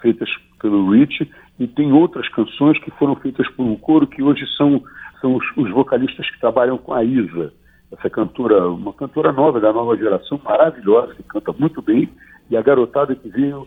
feitas 0.00 0.28
pelo 0.60 0.90
Rich 0.90 1.28
e 1.58 1.66
tem 1.66 1.92
outras 1.92 2.28
canções 2.28 2.78
que 2.80 2.90
foram 2.92 3.14
feitas 3.16 3.48
por 3.50 3.64
um 3.64 3.76
coro 3.76 4.06
que 4.06 4.22
hoje 4.22 4.44
são, 4.56 4.82
são 5.20 5.36
os, 5.36 5.44
os 5.56 5.70
vocalistas 5.70 6.28
que 6.30 6.40
trabalham 6.40 6.76
com 6.76 6.92
a 6.92 7.04
Isa, 7.04 7.52
essa 7.92 8.10
cantora, 8.10 8.68
uma 8.68 8.92
cantora 8.92 9.32
nova 9.32 9.60
da 9.60 9.72
nova 9.72 9.96
geração, 9.96 10.40
maravilhosa, 10.44 11.14
que 11.14 11.22
canta 11.22 11.52
muito 11.52 11.80
bem, 11.80 12.08
e 12.50 12.56
a 12.56 12.62
garotada 12.62 13.14
que 13.14 13.28
veio 13.28 13.66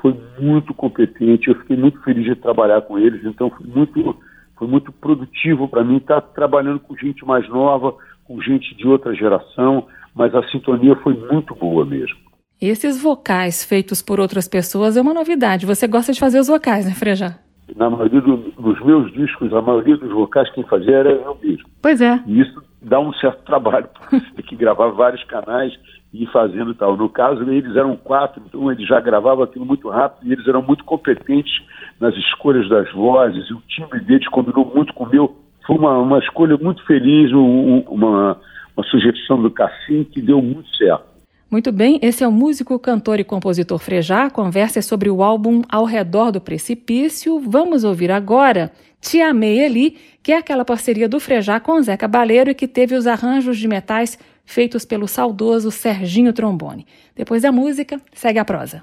foi 0.00 0.18
muito 0.38 0.72
competente, 0.72 1.48
eu 1.48 1.54
fiquei 1.56 1.76
muito 1.76 2.02
feliz 2.02 2.24
de 2.24 2.34
trabalhar 2.36 2.82
com 2.82 2.98
eles, 2.98 3.24
então 3.24 3.50
foi 3.50 3.66
muito, 3.66 4.16
foi 4.56 4.66
muito 4.66 4.90
produtivo 4.92 5.68
para 5.68 5.84
mim 5.84 5.98
estar 5.98 6.20
trabalhando 6.20 6.80
com 6.80 6.96
gente 6.96 7.24
mais 7.24 7.48
nova, 7.48 7.94
com 8.24 8.40
gente 8.40 8.74
de 8.76 8.88
outra 8.88 9.14
geração, 9.14 9.86
mas 10.14 10.34
a 10.34 10.42
sintonia 10.48 10.96
foi 10.96 11.14
muito 11.14 11.54
boa 11.54 11.84
mesmo. 11.84 12.16
Esses 12.60 13.02
vocais 13.02 13.64
feitos 13.64 14.00
por 14.00 14.20
outras 14.20 14.48
pessoas 14.48 14.96
é 14.96 15.02
uma 15.02 15.12
novidade. 15.12 15.66
Você 15.66 15.86
gosta 15.86 16.12
de 16.12 16.20
fazer 16.20 16.38
os 16.38 16.48
vocais, 16.48 16.86
né, 16.86 16.92
Frejá? 16.92 17.36
Na 17.76 17.90
maioria 17.90 18.20
do, 18.20 18.36
dos 18.36 18.80
meus 18.84 19.12
discos, 19.12 19.52
a 19.52 19.60
maioria 19.60 19.96
dos 19.96 20.10
vocais 20.10 20.48
quem 20.50 20.64
fazia 20.64 20.96
era 20.96 21.10
eu 21.10 21.36
mesmo. 21.42 21.68
Pois 21.82 22.00
é. 22.00 22.22
E 22.26 22.40
isso 22.40 22.62
dá 22.80 23.00
um 23.00 23.12
certo 23.14 23.42
trabalho, 23.44 23.88
porque 23.92 24.20
tem 24.20 24.44
que 24.44 24.56
gravar 24.56 24.88
vários 24.88 25.22
canais 25.24 25.72
e 26.14 26.26
fazendo 26.26 26.72
tal. 26.74 26.96
No 26.96 27.08
caso, 27.08 27.42
eles 27.50 27.74
eram 27.74 27.96
quatro, 27.96 28.40
então 28.46 28.70
eles 28.70 28.86
já 28.86 29.00
gravavam 29.00 29.42
aquilo 29.42 29.66
muito 29.66 29.88
rápido 29.88 30.28
e 30.28 30.32
eles 30.32 30.46
eram 30.46 30.62
muito 30.62 30.84
competentes 30.84 31.60
nas 32.00 32.14
escolhas 32.14 32.68
das 32.68 32.90
vozes, 32.92 33.50
e 33.50 33.52
o 33.52 33.60
timbre 33.66 33.98
deles 34.00 34.28
combinou 34.28 34.70
muito 34.72 34.94
com 34.94 35.04
o 35.04 35.10
meu. 35.10 35.36
Foi 35.66 35.76
uma, 35.76 35.98
uma 35.98 36.18
escolha 36.20 36.56
muito 36.56 36.84
feliz, 36.86 37.32
um, 37.32 37.80
uma, 37.88 38.38
uma 38.76 38.86
sugestão 38.86 39.42
do 39.42 39.50
Cassim 39.50 40.04
que 40.04 40.22
deu 40.22 40.40
muito 40.40 40.68
certo. 40.76 41.14
Muito 41.50 41.72
bem, 41.72 41.98
esse 42.02 42.22
é 42.22 42.28
o 42.28 42.32
músico, 42.32 42.78
cantor 42.78 43.18
e 43.20 43.24
compositor 43.24 43.78
Frejá. 43.78 44.30
Conversa 44.30 44.78
é 44.78 44.82
sobre 44.82 45.10
o 45.10 45.22
álbum 45.22 45.62
Ao 45.68 45.84
Redor 45.84 46.32
do 46.32 46.40
Precipício. 46.40 47.38
Vamos 47.40 47.84
ouvir 47.84 48.10
agora 48.10 48.72
Te 49.00 49.20
Amei 49.20 49.60
Eli, 49.60 49.96
que 50.22 50.32
é 50.32 50.38
aquela 50.38 50.64
parceria 50.64 51.08
do 51.08 51.20
Frejá 51.20 51.60
com 51.60 51.80
Zé 51.80 51.96
Cabaleiro 51.96 52.50
e 52.50 52.54
que 52.54 52.66
teve 52.66 52.96
os 52.96 53.06
arranjos 53.06 53.56
de 53.56 53.68
metais 53.68 54.18
feitos 54.44 54.84
pelo 54.84 55.08
saudoso 55.08 55.70
Serginho 55.70 56.32
Trombone. 56.32 56.86
Depois 57.16 57.42
da 57.42 57.52
música, 57.52 58.00
segue 58.12 58.38
a 58.38 58.44
prosa. 58.44 58.82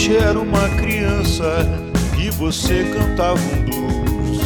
noite 0.00 0.16
era 0.16 0.38
uma 0.38 0.68
criança 0.76 1.44
e 2.18 2.30
você 2.30 2.84
cantava 2.92 3.38
um 3.38 3.64
blues. 3.64 4.40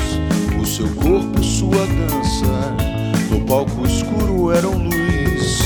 O 0.61 0.67
seu 0.67 0.89
corpo, 0.95 1.43
sua 1.43 1.87
dança, 1.87 2.84
palco 3.47 3.87
escuro 3.87 4.53
era 4.53 4.69
um 4.69 4.85
luz. 4.85 5.61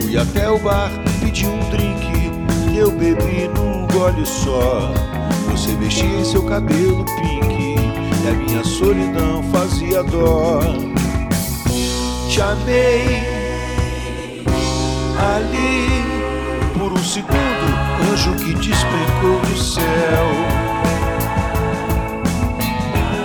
Fui 0.00 0.16
até 0.16 0.50
o 0.50 0.58
bar, 0.58 0.90
pedi 1.20 1.46
um 1.46 1.58
drink 1.70 2.04
eu 2.84 2.90
bebi 2.90 3.48
num 3.48 3.86
gole 3.86 4.26
só. 4.26 4.92
Você 5.50 5.72
mexia 5.72 6.24
seu 6.24 6.42
cabelo 6.44 7.04
pink 7.04 7.76
e 8.24 8.28
a 8.28 8.32
minha 8.32 8.64
solidão 8.64 9.42
fazia 9.44 10.02
dó. 10.02 10.60
Te 12.28 12.40
amei 12.42 13.22
ali 15.18 16.02
por 16.76 16.92
um 16.92 17.04
segundo 17.04 17.32
anjo 18.12 18.34
que 18.36 18.54
despencou 18.54 19.40
do 19.40 19.56
céu. 19.56 20.26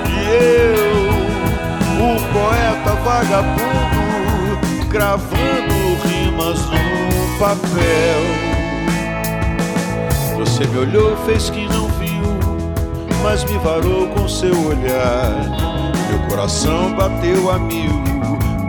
E 0.08 0.20
eu, 0.44 0.89
o 2.00 2.20
poeta 2.34 2.96
vagabundo, 3.04 4.88
gravando 4.90 5.74
rimas 6.06 6.60
no 6.66 7.40
papel. 7.40 8.22
Você 10.38 10.66
me 10.68 10.78
olhou, 10.80 11.18
fez 11.26 11.50
que 11.50 11.68
não 11.68 11.88
viu, 12.00 12.24
mas 13.22 13.44
me 13.44 13.58
varou 13.60 14.08
com 14.10 14.28
seu 14.28 14.56
olhar. 14.68 15.46
Meu 16.10 16.20
coração 16.30 16.94
bateu 16.96 17.52
a 17.52 17.60
mil, 17.60 18.02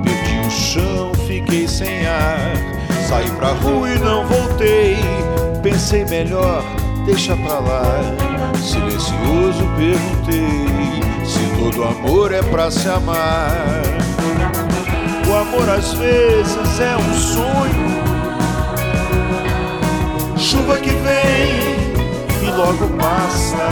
perdi 0.05 0.47
o 0.47 0.51
chão, 0.51 1.13
fiquei 1.27 1.67
sem 1.67 2.07
ar. 2.07 2.53
Saí 3.09 3.29
pra 3.31 3.53
rua 3.55 3.91
e 3.91 3.99
não 3.99 4.25
voltei 4.27 4.97
Pensei 5.63 6.07
melhor, 6.07 6.65
deixa 7.05 7.37
pra 7.37 7.59
lá. 7.59 7.85
Silencioso 8.63 9.63
perguntei 9.77 11.10
todo 11.61 11.85
amor 11.85 12.33
é 12.33 12.43
pra 12.43 12.71
se 12.71 12.89
amar. 12.89 13.83
O 15.29 15.37
amor 15.37 15.69
às 15.69 15.93
vezes 15.93 16.81
é 16.81 16.97
um 16.97 17.15
sonho, 17.15 18.01
chuva 20.39 20.79
que 20.79 20.91
vem 20.91 21.61
e 22.43 22.51
logo 22.57 22.89
passa. 22.97 23.69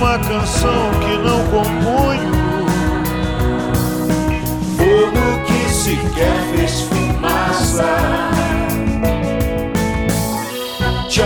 Uma 0.00 0.18
canção 0.18 0.90
que 1.00 1.16
não 1.18 1.44
componho, 1.46 2.32
fogo 4.76 5.44
que 5.46 5.72
sequer 5.72 6.36
fez 6.52 6.80
fumaça 6.82 8.18
te 11.08 11.22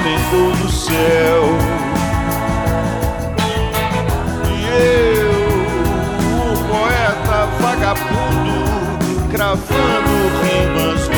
despencou 0.00 0.52
do 0.52 0.70
céu. 0.70 1.44
E 4.48 4.64
eu, 5.16 5.30
o 6.42 6.64
poeta 6.68 7.46
vagabundo, 7.60 9.28
cravando 9.30 10.12
rimas 10.42 11.09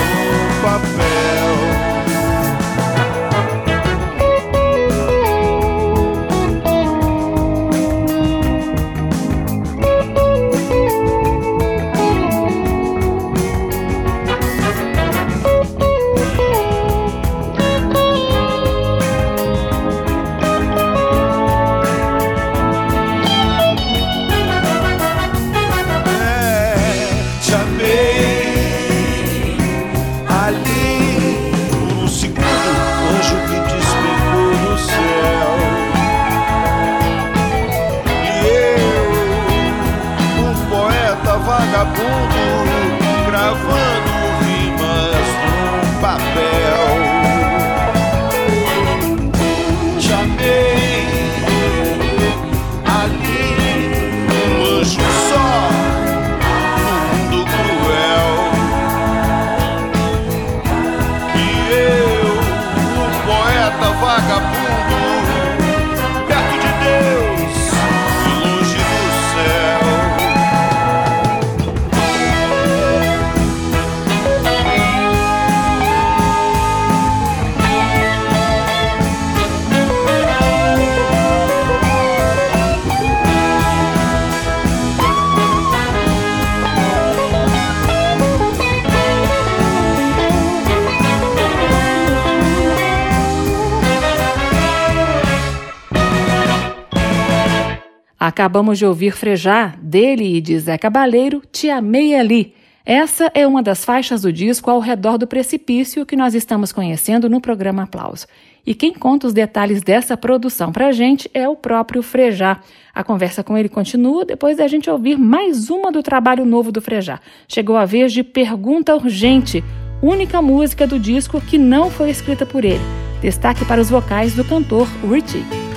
Acabamos 98.32 98.78
de 98.78 98.86
ouvir 98.86 99.12
Frejá, 99.12 99.74
dele 99.78 100.38
e 100.38 100.40
de 100.40 100.58
Zé 100.58 100.78
Cabaleiro, 100.78 101.42
Te 101.52 101.68
Amei 101.68 102.14
Ali. 102.14 102.54
Essa 102.82 103.30
é 103.34 103.46
uma 103.46 103.62
das 103.62 103.84
faixas 103.84 104.22
do 104.22 104.32
disco 104.32 104.70
Ao 104.70 104.80
Redor 104.80 105.18
do 105.18 105.26
Precipício 105.26 106.06
que 106.06 106.16
nós 106.16 106.34
estamos 106.34 106.72
conhecendo 106.72 107.28
no 107.28 107.42
programa 107.42 107.82
Aplauso. 107.82 108.26
E 108.66 108.74
quem 108.74 108.94
conta 108.94 109.26
os 109.26 109.34
detalhes 109.34 109.82
dessa 109.82 110.16
produção 110.16 110.72
pra 110.72 110.92
gente 110.92 111.30
é 111.34 111.46
o 111.46 111.54
próprio 111.54 112.02
Frejá. 112.02 112.58
A 112.94 113.04
conversa 113.04 113.44
com 113.44 113.58
ele 113.58 113.68
continua 113.68 114.24
depois 114.24 114.56
da 114.56 114.66
gente 114.66 114.88
ouvir 114.88 115.18
mais 115.18 115.68
uma 115.68 115.92
do 115.92 116.02
trabalho 116.02 116.46
novo 116.46 116.72
do 116.72 116.80
Frejá. 116.80 117.20
Chegou 117.46 117.76
a 117.76 117.84
vez 117.84 118.14
de 118.14 118.24
Pergunta 118.24 118.96
Urgente, 118.96 119.62
única 120.02 120.40
música 120.40 120.86
do 120.86 120.98
disco 120.98 121.38
que 121.38 121.58
não 121.58 121.90
foi 121.90 122.08
escrita 122.08 122.46
por 122.46 122.64
ele. 122.64 122.80
Destaque 123.20 123.66
para 123.66 123.82
os 123.82 123.90
vocais 123.90 124.34
do 124.34 124.42
cantor 124.42 124.88
Richie. 125.06 125.71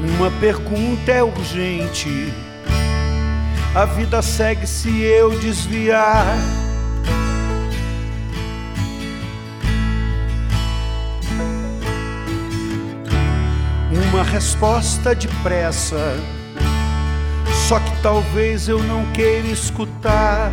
Uma 0.00 0.30
pergunta 0.30 1.10
é 1.10 1.22
urgente. 1.24 2.32
A 3.74 3.84
vida 3.84 4.22
segue 4.22 4.66
se 4.66 5.02
eu 5.02 5.38
desviar. 5.40 6.24
Uma 14.08 14.22
resposta 14.22 15.14
depressa. 15.16 16.16
Só 17.68 17.80
que 17.80 18.02
talvez 18.02 18.68
eu 18.68 18.82
não 18.82 19.04
queira 19.12 19.48
escutar. 19.48 20.52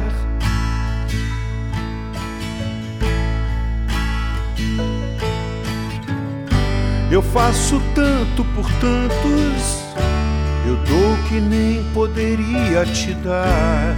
Eu 7.11 7.21
faço 7.21 7.79
tanto 7.93 8.43
por 8.55 8.69
tantos, 8.73 9.83
eu 10.67 10.75
dou 10.75 11.17
que 11.29 11.39
nem 11.39 11.83
poderia 11.93 12.83
te 12.85 13.13
dar. 13.13 13.95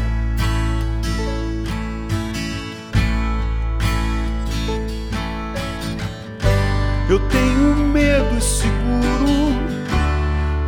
Eu 7.09 7.19
tenho 7.29 7.75
medo 7.87 8.41
seguro, 8.41 9.55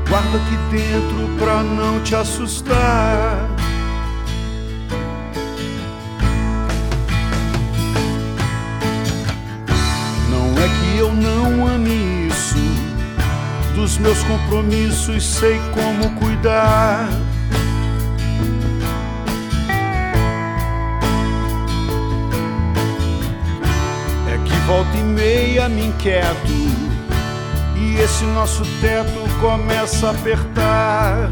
guarda 0.10 0.38
aqui 0.38 0.58
dentro 0.72 1.38
pra 1.38 1.62
não 1.62 2.02
te 2.02 2.16
assustar. 2.16 3.59
Meus 14.00 14.24
compromissos 14.24 15.24
sei 15.26 15.60
como 15.74 16.16
cuidar. 16.16 17.10
É 24.28 24.38
que 24.46 24.56
volta 24.66 24.98
e 24.98 25.04
meia 25.04 25.68
me 25.70 25.88
inquieto 25.88 26.60
e 27.76 27.98
esse 28.02 28.24
nosso 28.26 28.64
teto 28.82 29.20
começa 29.42 30.08
a 30.08 30.12
apertar. 30.12 31.30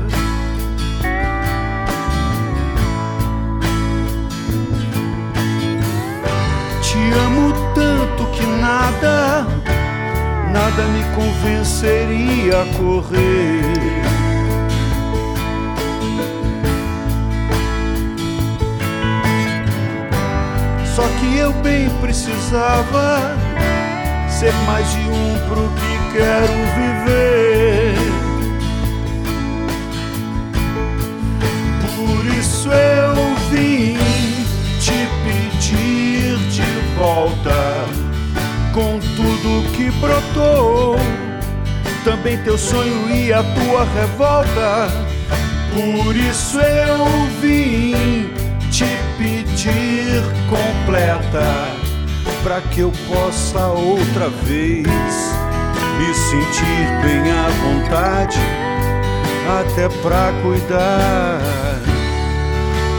Te 6.81 6.97
amo 7.25 7.53
tanto 7.75 8.25
que 8.31 8.45
nada, 8.45 9.45
nada 10.57 10.83
me 10.85 11.03
convenceria 11.15 12.63
a 12.63 12.65
correr. 12.77 13.61
Só 20.95 21.03
que 21.19 21.37
eu 21.37 21.53
bem 21.61 21.87
precisava 22.01 23.37
ser 24.27 24.53
mais 24.65 24.91
de 24.91 24.99
um 25.01 25.37
pro 25.47 25.69
que 25.77 26.17
quero 26.17 26.57
viver. 26.79 27.95
Por 31.95 32.25
isso 32.35 32.69
eu 32.71 33.15
vim 33.51 33.95
te 34.79 35.07
pedir 35.23 36.37
de 36.49 36.97
volta 36.97 38.07
com 38.73 38.99
tudo 39.15 39.71
que 39.71 39.91
Também 42.03 42.37
teu 42.43 42.57
sonho 42.57 43.09
e 43.09 43.33
a 43.33 43.43
tua 43.43 43.83
revolta. 43.83 44.89
Por 45.73 46.15
isso 46.15 46.59
eu 46.59 47.05
vim 47.41 48.29
te 48.71 48.85
pedir 49.17 50.23
completa 50.49 51.67
para 52.43 52.61
que 52.61 52.79
eu 52.79 52.91
possa 53.07 53.67
outra 53.67 54.29
vez 54.43 54.87
me 55.97 56.13
sentir 56.13 56.87
bem 57.03 57.31
à 57.31 57.49
vontade, 57.49 58.39
até 59.59 59.89
pra 60.01 60.31
cuidar 60.41 61.41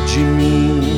de 0.07 0.18
mim. 0.18 0.98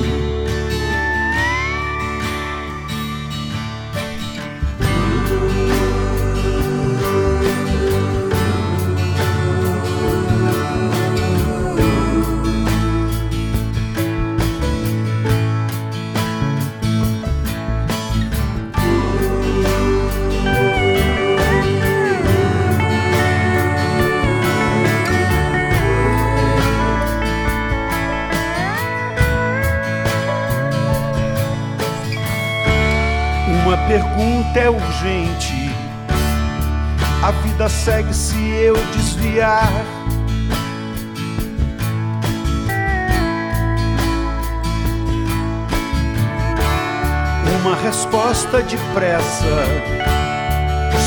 Resposta 48.40 48.62
depressa. 48.62 49.66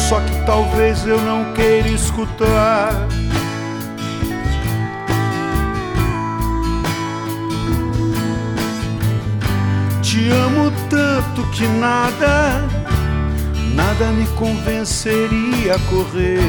Só 0.07 0.19
que 0.19 0.45
talvez 0.45 1.05
eu 1.05 1.19
não 1.21 1.53
queira 1.53 1.89
escutar. 1.89 3.07
Te 10.01 10.29
amo 10.29 10.71
tanto 10.89 11.43
que 11.51 11.67
nada, 11.67 12.61
nada 13.73 14.11
me 14.11 14.27
convenceria 14.35 15.75
a 15.75 15.79
correr. 15.89 16.39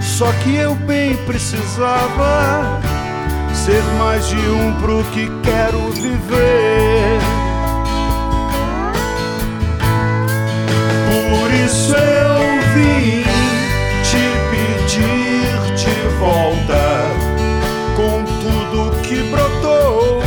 Só 0.00 0.32
que 0.42 0.54
eu 0.54 0.74
bem 0.74 1.14
precisava 1.26 2.85
ser 3.66 3.82
mais 3.98 4.28
de 4.28 4.36
um 4.36 4.72
pro 4.74 5.02
que 5.10 5.28
quero 5.42 5.90
viver. 5.90 7.18
Por 11.10 11.52
isso 11.52 11.96
eu 11.96 12.42
vim 12.74 13.24
te 14.04 14.24
pedir 14.52 15.74
de 15.74 16.08
volta 16.20 17.10
com 17.96 18.22
tudo 18.40 19.02
que 19.02 19.20
brotou, 19.32 20.22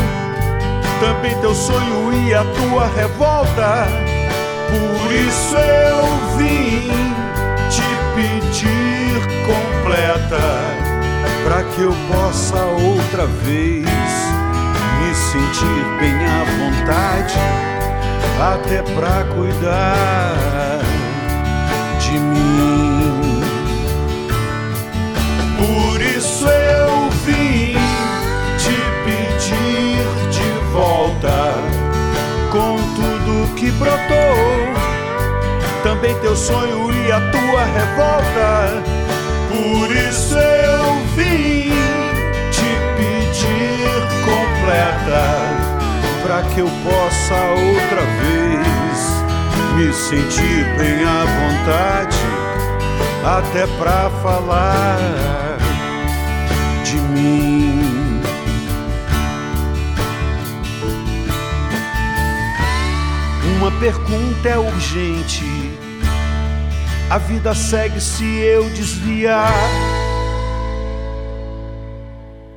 também 0.99 1.33
teu 1.39 1.55
sonho 1.55 2.11
e 2.27 2.33
a 2.33 2.43
tua 2.43 2.87
revolta. 2.87 3.87
Por 4.69 5.13
isso 5.13 5.55
eu 5.55 6.37
vim 6.37 6.91
te 7.69 7.87
pedir 8.15 9.21
completa 9.47 10.78
para 11.49 11.63
que 11.63 11.81
eu 11.81 11.91
possa 12.13 12.57
outra 12.57 13.25
vez 13.25 13.83
me 13.83 15.15
sentir 15.15 15.83
bem 15.99 16.13
à 16.23 16.43
vontade, 16.43 17.39
até 18.39 18.83
para 18.93 19.23
cuidar 19.33 20.79
de 21.99 22.19
mim. 22.19 23.41
Por 25.57 25.99
isso 25.99 26.45
eu 26.45 27.09
vim 27.25 27.73
te 28.59 28.77
pedir 29.03 30.05
de 30.29 30.71
volta 30.71 31.55
com 32.51 32.77
tudo 32.93 33.55
que 33.55 33.71
brotou, 33.71 33.97
também 35.81 36.13
teu 36.19 36.35
sonho 36.35 36.91
e 36.93 37.11
a 37.11 37.19
tua 37.31 37.63
revolta 37.63 39.08
por 39.61 39.91
isso 39.91 40.37
eu 40.37 40.95
vim 41.15 41.71
te 42.49 42.71
pedir 42.95 44.01
completa, 44.23 45.25
para 46.23 46.41
que 46.43 46.59
eu 46.59 46.69
possa 46.83 47.35
outra 47.35 48.01
vez 48.21 48.99
me 49.75 49.93
sentir 49.93 50.63
bem 50.77 51.03
à 51.03 51.25
vontade, 51.25 52.17
até 53.25 53.67
para 53.77 54.09
falar 54.21 54.97
de 56.85 56.95
mim. 56.95 58.21
Uma 63.57 63.71
pergunta 63.71 64.47
é 64.47 64.57
urgente 64.57 65.58
a 67.09 67.17
vida 67.17 67.55
segue 67.55 67.99
se 67.99 68.23
eu 68.23 68.69
desviar. 68.69 69.51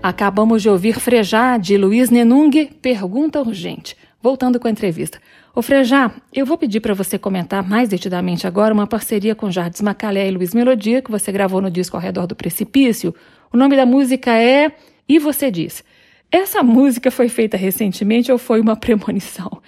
Acabamos 0.02 0.60
de 0.60 0.68
ouvir 0.68 1.00
Frejá, 1.00 1.56
de 1.56 1.78
Luiz 1.78 2.10
Nenung, 2.10 2.66
Pergunta 2.82 3.40
Urgente. 3.40 3.96
Voltando 4.20 4.60
com 4.60 4.68
a 4.68 4.70
entrevista. 4.70 5.18
Ô 5.54 5.62
Frejá, 5.62 6.12
eu 6.34 6.44
vou 6.44 6.58
pedir 6.58 6.80
para 6.80 6.92
você 6.92 7.18
comentar 7.18 7.66
mais 7.66 7.88
detidamente 7.88 8.46
agora 8.46 8.74
uma 8.74 8.86
parceria 8.86 9.34
com 9.34 9.50
Jardim 9.50 9.84
Macalé 9.84 10.28
e 10.28 10.30
Luiz 10.30 10.52
Melodia, 10.52 11.00
que 11.00 11.10
você 11.10 11.32
gravou 11.32 11.62
no 11.62 11.70
disco 11.70 11.96
Ao 11.96 12.02
Redor 12.02 12.26
do 12.26 12.36
Precipício. 12.36 13.14
O 13.50 13.56
nome 13.56 13.74
da 13.74 13.86
música 13.86 14.32
é 14.36 14.70
E 15.08 15.18
Você 15.18 15.50
Diz. 15.50 15.82
Essa 16.30 16.62
música 16.62 17.10
foi 17.10 17.28
feita 17.28 17.56
recentemente 17.56 18.30
ou 18.30 18.36
foi 18.36 18.60
uma 18.60 18.76
premonição? 18.76 19.62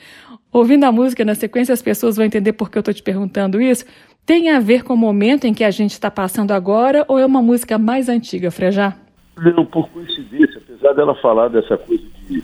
Ouvindo 0.54 0.84
a 0.84 0.92
música 0.92 1.24
na 1.24 1.34
sequência, 1.34 1.72
as 1.72 1.82
pessoas 1.82 2.16
vão 2.16 2.24
entender 2.24 2.52
por 2.52 2.70
que 2.70 2.78
eu 2.78 2.80
estou 2.80 2.94
te 2.94 3.02
perguntando 3.02 3.60
isso, 3.60 3.84
tem 4.26 4.50
a 4.50 4.60
ver 4.60 4.82
com 4.82 4.94
o 4.94 4.96
momento 4.96 5.46
em 5.46 5.54
que 5.54 5.64
a 5.64 5.70
gente 5.70 5.92
está 5.92 6.10
passando 6.10 6.52
agora 6.52 7.04
ou 7.08 7.18
é 7.18 7.26
uma 7.26 7.42
música 7.42 7.78
mais 7.78 8.08
antiga, 8.08 8.50
Frejá? 8.50 8.96
Não, 9.36 9.64
por 9.64 9.88
coincidência, 9.90 10.62
apesar 10.64 10.92
dela 10.94 11.14
falar 11.16 11.48
dessa 11.48 11.76
coisa 11.76 12.04
de 12.28 12.42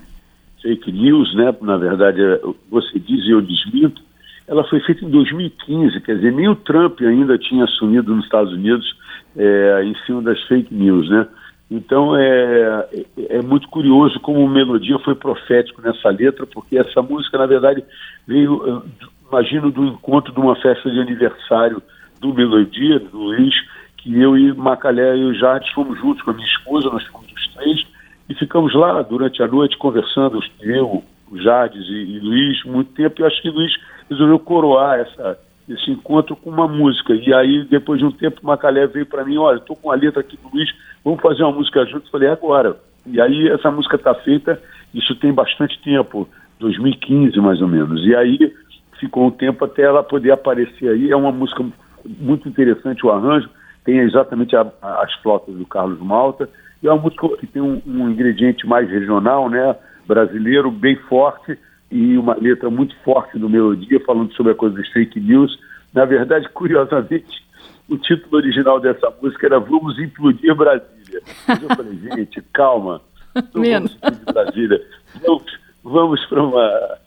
fake 0.60 0.92
news, 0.92 1.34
né? 1.34 1.54
Na 1.62 1.76
verdade, 1.76 2.20
é, 2.20 2.40
você 2.70 2.98
diz 2.98 3.24
e 3.24 3.30
eu 3.30 3.40
desminto, 3.40 4.02
ela 4.46 4.64
foi 4.64 4.80
feita 4.80 5.04
em 5.04 5.10
2015, 5.10 6.00
quer 6.00 6.16
dizer, 6.16 6.32
nem 6.32 6.48
o 6.48 6.56
Trump 6.56 7.00
ainda 7.00 7.38
tinha 7.38 7.64
assumido 7.64 8.14
nos 8.14 8.24
Estados 8.24 8.52
Unidos 8.52 8.96
é, 9.36 9.82
em 9.84 9.94
cima 10.04 10.20
das 10.20 10.40
fake 10.48 10.74
news, 10.74 11.08
né? 11.08 11.26
Então 11.70 12.16
é, 12.16 12.88
é, 12.92 13.36
é 13.36 13.42
muito 13.42 13.68
curioso 13.68 14.18
como 14.18 14.44
a 14.44 14.50
melodia 14.50 14.98
foi 14.98 15.14
profético 15.14 15.80
nessa 15.80 16.10
letra, 16.10 16.44
porque 16.44 16.76
essa 16.76 17.00
música, 17.00 17.38
na 17.38 17.46
verdade, 17.46 17.84
veio 18.26 18.82
imagino 19.30 19.70
do 19.70 19.84
encontro 19.84 20.32
de 20.32 20.40
uma 20.40 20.56
festa 20.56 20.90
de 20.90 21.00
aniversário 21.00 21.82
do 22.20 22.34
Melodia, 22.34 22.98
do 22.98 23.16
Luiz, 23.16 23.54
que 23.96 24.20
eu 24.20 24.36
e 24.36 24.52
Macalé 24.52 25.16
e 25.16 25.24
o 25.24 25.34
Jades 25.34 25.70
fomos 25.72 25.98
juntos 25.98 26.22
com 26.22 26.30
a 26.30 26.34
minha 26.34 26.46
esposa, 26.46 26.90
nós 26.90 27.04
fomos 27.06 27.30
os 27.32 27.54
três, 27.54 27.86
e 28.28 28.34
ficamos 28.34 28.74
lá 28.74 29.02
durante 29.02 29.42
a 29.42 29.46
noite 29.46 29.76
conversando, 29.78 30.40
eu, 30.60 31.02
o 31.30 31.38
Jades 31.38 31.86
e, 31.86 32.16
e 32.16 32.20
Luiz, 32.20 32.64
muito 32.64 32.92
tempo, 32.92 33.20
e 33.20 33.24
acho 33.24 33.40
que 33.40 33.50
Luiz 33.50 33.72
resolveu 34.08 34.38
coroar 34.38 35.00
essa, 35.00 35.38
esse 35.68 35.90
encontro 35.90 36.34
com 36.36 36.50
uma 36.50 36.66
música. 36.66 37.14
E 37.14 37.32
aí, 37.32 37.64
depois 37.64 38.00
de 38.00 38.06
um 38.06 38.12
tempo, 38.12 38.40
Macalé 38.42 38.86
veio 38.86 39.06
para 39.06 39.24
mim, 39.24 39.36
olha, 39.36 39.58
estou 39.58 39.76
com 39.76 39.90
a 39.90 39.94
letra 39.94 40.20
aqui 40.20 40.36
do 40.36 40.48
Luiz, 40.52 40.70
vamos 41.04 41.20
fazer 41.20 41.42
uma 41.42 41.52
música 41.52 41.84
juntos? 41.86 42.06
Eu 42.06 42.12
falei, 42.12 42.28
é 42.28 42.32
agora. 42.32 42.76
E 43.06 43.20
aí 43.20 43.48
essa 43.48 43.70
música 43.70 43.96
está 43.96 44.14
feita, 44.14 44.60
isso 44.92 45.14
tem 45.16 45.32
bastante 45.32 45.80
tempo, 45.82 46.28
2015 46.58 47.38
mais 47.40 47.60
ou 47.60 47.68
menos. 47.68 48.04
E 48.04 48.14
aí 48.14 48.52
ficou 49.00 49.26
um 49.26 49.30
tempo 49.30 49.64
até 49.64 49.82
ela 49.82 50.02
poder 50.02 50.30
aparecer 50.30 50.88
aí. 50.88 51.10
É 51.10 51.16
uma 51.16 51.32
música 51.32 51.64
muito 52.04 52.48
interessante 52.48 53.04
o 53.04 53.10
arranjo, 53.10 53.48
tem 53.84 53.98
exatamente 53.98 54.54
a, 54.54 54.70
a, 54.82 55.02
as 55.02 55.12
flotas 55.14 55.54
do 55.54 55.66
Carlos 55.66 55.98
Malta, 56.00 56.48
e 56.82 56.86
é 56.86 56.92
uma 56.92 57.02
música 57.02 57.28
que 57.38 57.46
tem 57.46 57.60
um, 57.60 57.80
um, 57.86 58.08
ingrediente 58.08 58.66
mais 58.66 58.88
regional, 58.88 59.48
né, 59.48 59.74
brasileiro, 60.06 60.70
bem 60.70 60.96
forte, 60.96 61.58
e 61.90 62.16
uma 62.16 62.34
letra 62.34 62.70
muito 62.70 62.94
forte 63.02 63.38
do 63.38 63.50
Melodia, 63.50 64.00
falando 64.00 64.32
sobre 64.34 64.52
a 64.52 64.54
coisa 64.54 64.76
dos 64.76 64.88
fake 64.90 65.18
news. 65.18 65.58
Na 65.92 66.04
verdade, 66.04 66.48
curiosamente, 66.54 67.44
o 67.88 67.98
título 67.98 68.36
original 68.36 68.78
dessa 68.78 69.12
música 69.20 69.46
era 69.46 69.58
Vamos 69.58 69.98
Implodir 69.98 70.54
Brasília. 70.54 71.20
Mas 71.48 71.62
eu 71.62 71.68
falei, 71.68 71.98
gente, 72.16 72.40
calma, 72.52 73.00
não 73.52 73.62
vamos 73.62 73.94
implodir 73.96 74.32
Brasília, 74.32 74.82
vamos, 75.22 75.58
vamos 75.82 76.26
para 76.26 76.42
uma 76.42 76.98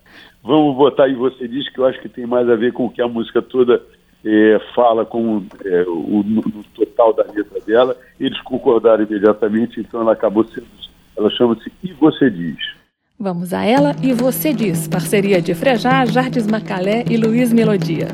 Vamos 0.43 0.75
botar 0.75 1.05
aí 1.05 1.15
Você 1.15 1.47
Diz, 1.47 1.69
que 1.69 1.79
eu 1.79 1.85
acho 1.85 2.01
que 2.01 2.09
tem 2.09 2.25
mais 2.25 2.49
a 2.49 2.55
ver 2.55 2.73
com 2.73 2.85
o 2.85 2.89
que 2.89 3.01
a 3.01 3.07
música 3.07 3.41
toda 3.41 3.81
é, 4.25 4.59
fala 4.75 5.05
com 5.05 5.43
é, 5.63 5.83
o 5.87 6.23
no, 6.23 6.63
total 6.75 7.13
da 7.13 7.23
letra 7.23 7.59
dela. 7.61 7.95
Eles 8.19 8.39
concordaram 8.41 9.03
imediatamente, 9.03 9.79
então 9.79 10.01
ela 10.01 10.13
acabou 10.13 10.45
sendo. 10.45 10.67
Ela 11.15 11.29
chama-se 11.29 11.71
E 11.83 11.93
Você 11.93 12.29
Diz. 12.29 12.57
Vamos 13.19 13.53
a 13.53 13.63
ela 13.63 13.95
e 14.01 14.13
Você 14.13 14.53
Diz, 14.53 14.87
parceria 14.87 15.41
de 15.41 15.53
Frejá, 15.53 16.05
Jardes 16.05 16.47
Macalé 16.47 17.05
e 17.09 17.15
Luiz 17.15 17.53
Melodia. 17.53 18.07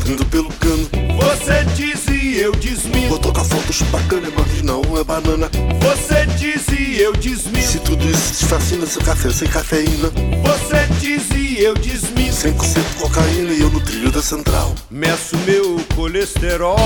Entrando 0.00 0.24
pelo 0.26 0.52
cano. 0.54 0.88
Você 1.18 1.64
diz 1.76 2.06
e 2.08 2.38
eu 2.38 2.52
desminto. 2.52 3.08
Vou 3.08 3.18
tocar 3.18 3.44
fotos 3.44 3.82
bacana, 3.82 4.28
mas 4.36 4.62
não 4.62 4.82
é 4.98 5.04
banana. 5.04 5.50
Você 5.80 6.26
diz 6.38 6.66
e 6.68 7.00
eu 7.00 7.12
desminto. 7.12 7.66
Se 7.66 7.78
tudo 7.80 8.08
isso 8.08 8.32
te 8.38 8.46
fascina, 8.46 8.86
seu 8.86 9.02
café 9.02 9.30
sem 9.30 9.48
cafeína. 9.48 10.10
Você 10.42 10.86
diz 11.00 11.30
e 11.34 11.62
eu 11.62 11.74
desminto. 11.74 12.30
100% 12.30 12.54
cocaína 13.00 13.52
e 13.52 13.60
eu 13.60 13.70
no 13.70 13.80
trilho 13.80 14.10
da 14.10 14.22
central. 14.22 14.74
Meço 14.90 15.36
meu 15.38 15.78
colesterol. 15.94 16.76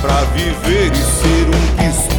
Pra 0.00 0.24
viver 0.32 0.90
e 0.92 0.96
ser 0.96 1.46
um 1.48 1.76
bispo. 1.76 2.09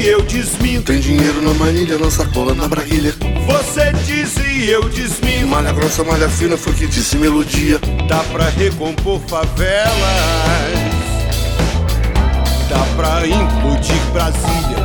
E 0.00 0.08
eu 0.08 0.22
desminto. 0.22 0.92
Tem 0.92 1.00
dinheiro 1.00 1.42
na 1.42 1.52
manilha, 1.54 1.98
na 1.98 2.10
sacola, 2.10 2.54
na 2.54 2.66
braguilha. 2.66 3.14
Você 3.46 3.92
diz 4.06 4.34
e 4.36 4.70
eu 4.70 4.88
desminto. 4.88 5.46
Malha 5.46 5.72
grossa, 5.72 6.02
malha 6.02 6.28
fina, 6.28 6.56
foi 6.56 6.72
que 6.72 6.86
disse 6.86 7.16
melodia. 7.16 7.78
Dá 8.08 8.18
pra 8.32 8.48
recompor 8.48 9.20
favelas. 9.28 9.90
Dá 12.68 12.78
pra 12.96 13.26
implodir 13.26 14.00
Brasília. 14.12 14.80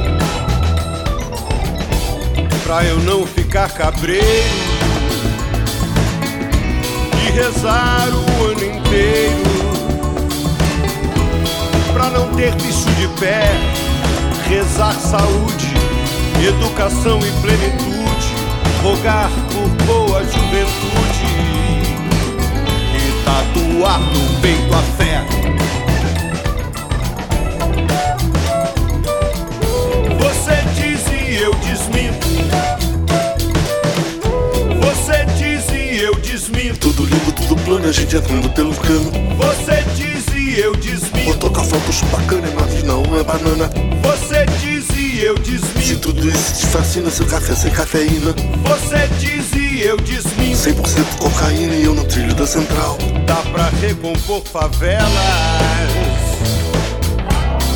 Pra 2.63 2.84
eu 2.84 2.99
não 2.99 3.25
ficar 3.25 3.69
cabreiro. 3.69 4.25
E 7.25 7.32
rezar 7.32 8.10
o 8.10 8.45
ano 8.45 8.65
inteiro. 8.65 9.45
Pra 11.93 12.10
não 12.10 12.28
ter 12.36 12.54
bicho 12.56 12.89
de 12.97 13.08
pé 13.19 13.85
rezar 14.47 14.93
saúde, 14.93 15.73
educação 16.47 17.19
e 17.19 17.31
plenitude, 17.41 18.36
rogar 18.84 19.29
por 19.51 19.86
boa 19.86 20.23
juventude 20.23 21.25
e 22.93 23.23
tatuar 23.25 23.99
no 23.99 24.41
peito 24.41 24.73
a 24.73 24.81
fé. 24.97 25.25
Você 30.19 30.55
diz 30.75 31.01
e 31.08 31.36
eu 31.41 31.53
desminto. 31.55 32.27
Você 34.81 35.25
diz 35.38 35.69
e 35.71 36.03
eu 36.03 36.15
desminto. 36.15 36.91
Tudo 36.91 37.05
lindo, 37.05 37.31
tudo 37.31 37.55
plano, 37.63 37.88
a 37.88 37.91
gente 37.91 38.15
entrando 38.15 38.49
pelo 38.49 38.75
cano. 38.75 39.12
Você 39.38 39.84
diz 39.95 40.27
e 40.36 40.60
eu 40.60 40.75
desminto. 40.75 41.31
Botou 41.31 41.49
com 41.49 41.62
a 41.62 41.63
foto 41.63 41.91
chupacana, 41.91 42.47
mas 42.55 42.84
não 42.84 43.01
é 43.17 43.23
banana. 43.23 43.94
E 45.15 45.23
eu 45.23 45.38
Se 45.38 45.43
desminto. 45.43 45.99
tudo 46.12 46.28
isso 46.28 46.56
te 46.56 46.65
fascina, 46.65 47.10
seu 47.10 47.25
café 47.25 47.56
sem 47.56 47.71
cafeína. 47.71 48.36
Você 48.65 49.08
diz 49.17 49.54
e 49.54 49.82
eu 49.82 49.95
desminto. 49.95 50.58
100% 50.58 51.17
cocaína 51.19 51.73
e 51.73 51.86
eu 51.86 51.95
no 51.95 52.04
trilho 52.04 52.36
da 52.36 52.45
central. 52.45 52.97
Dá 53.25 53.36
pra 53.36 53.69
recompor 53.80 54.43
favelas. 54.43 55.08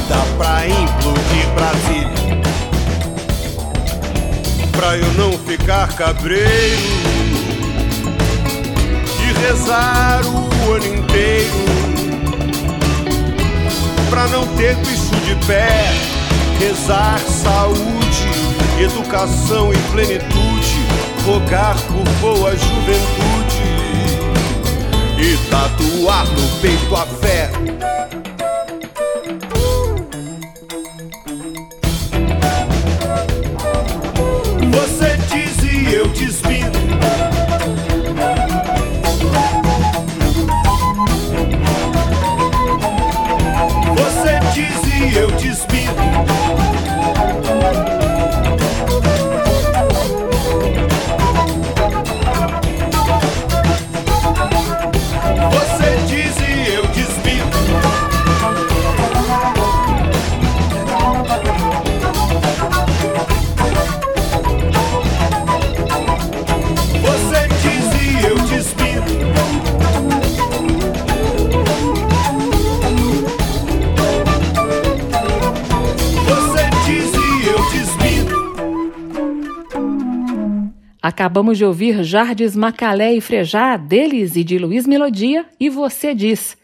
Dá 0.09 0.21
pra 0.37 0.67
implodir 0.67 1.47
Brasília. 1.55 2.41
Pra 4.73 4.97
eu 4.97 5.13
não 5.13 5.31
ficar 5.39 5.87
cabreiro. 5.95 6.83
E 9.17 9.47
rezar 9.47 10.23
o 10.25 10.73
ano 10.73 10.87
inteiro. 10.93 11.53
Pra 14.09 14.27
não 14.27 14.45
ter 14.57 14.75
bicho 14.75 15.15
de 15.25 15.35
pé. 15.47 16.08
Rezar 16.59 17.17
saúde, 17.19 18.83
educação 18.83 19.71
e 19.71 19.77
plenitude. 19.91 20.29
Rogar 21.25 21.77
por 21.83 22.03
boa 22.19 22.51
juventude 22.51 23.63
e 25.17 25.37
tatuar 25.49 26.25
no 26.25 26.61
peito 26.61 26.95
a 26.95 27.05
fé. 27.05 27.49
Acabamos 81.09 81.57
de 81.57 81.65
ouvir 81.65 82.03
Jardes 82.03 82.55
Macalé 82.55 83.15
e 83.15 83.19
Frejá, 83.19 83.75
deles 83.77 84.35
e 84.35 84.43
de 84.43 84.59
Luiz 84.59 84.85
Melodia, 84.85 85.43
e 85.59 85.67
Você 85.67 86.13
Diz. 86.13 86.55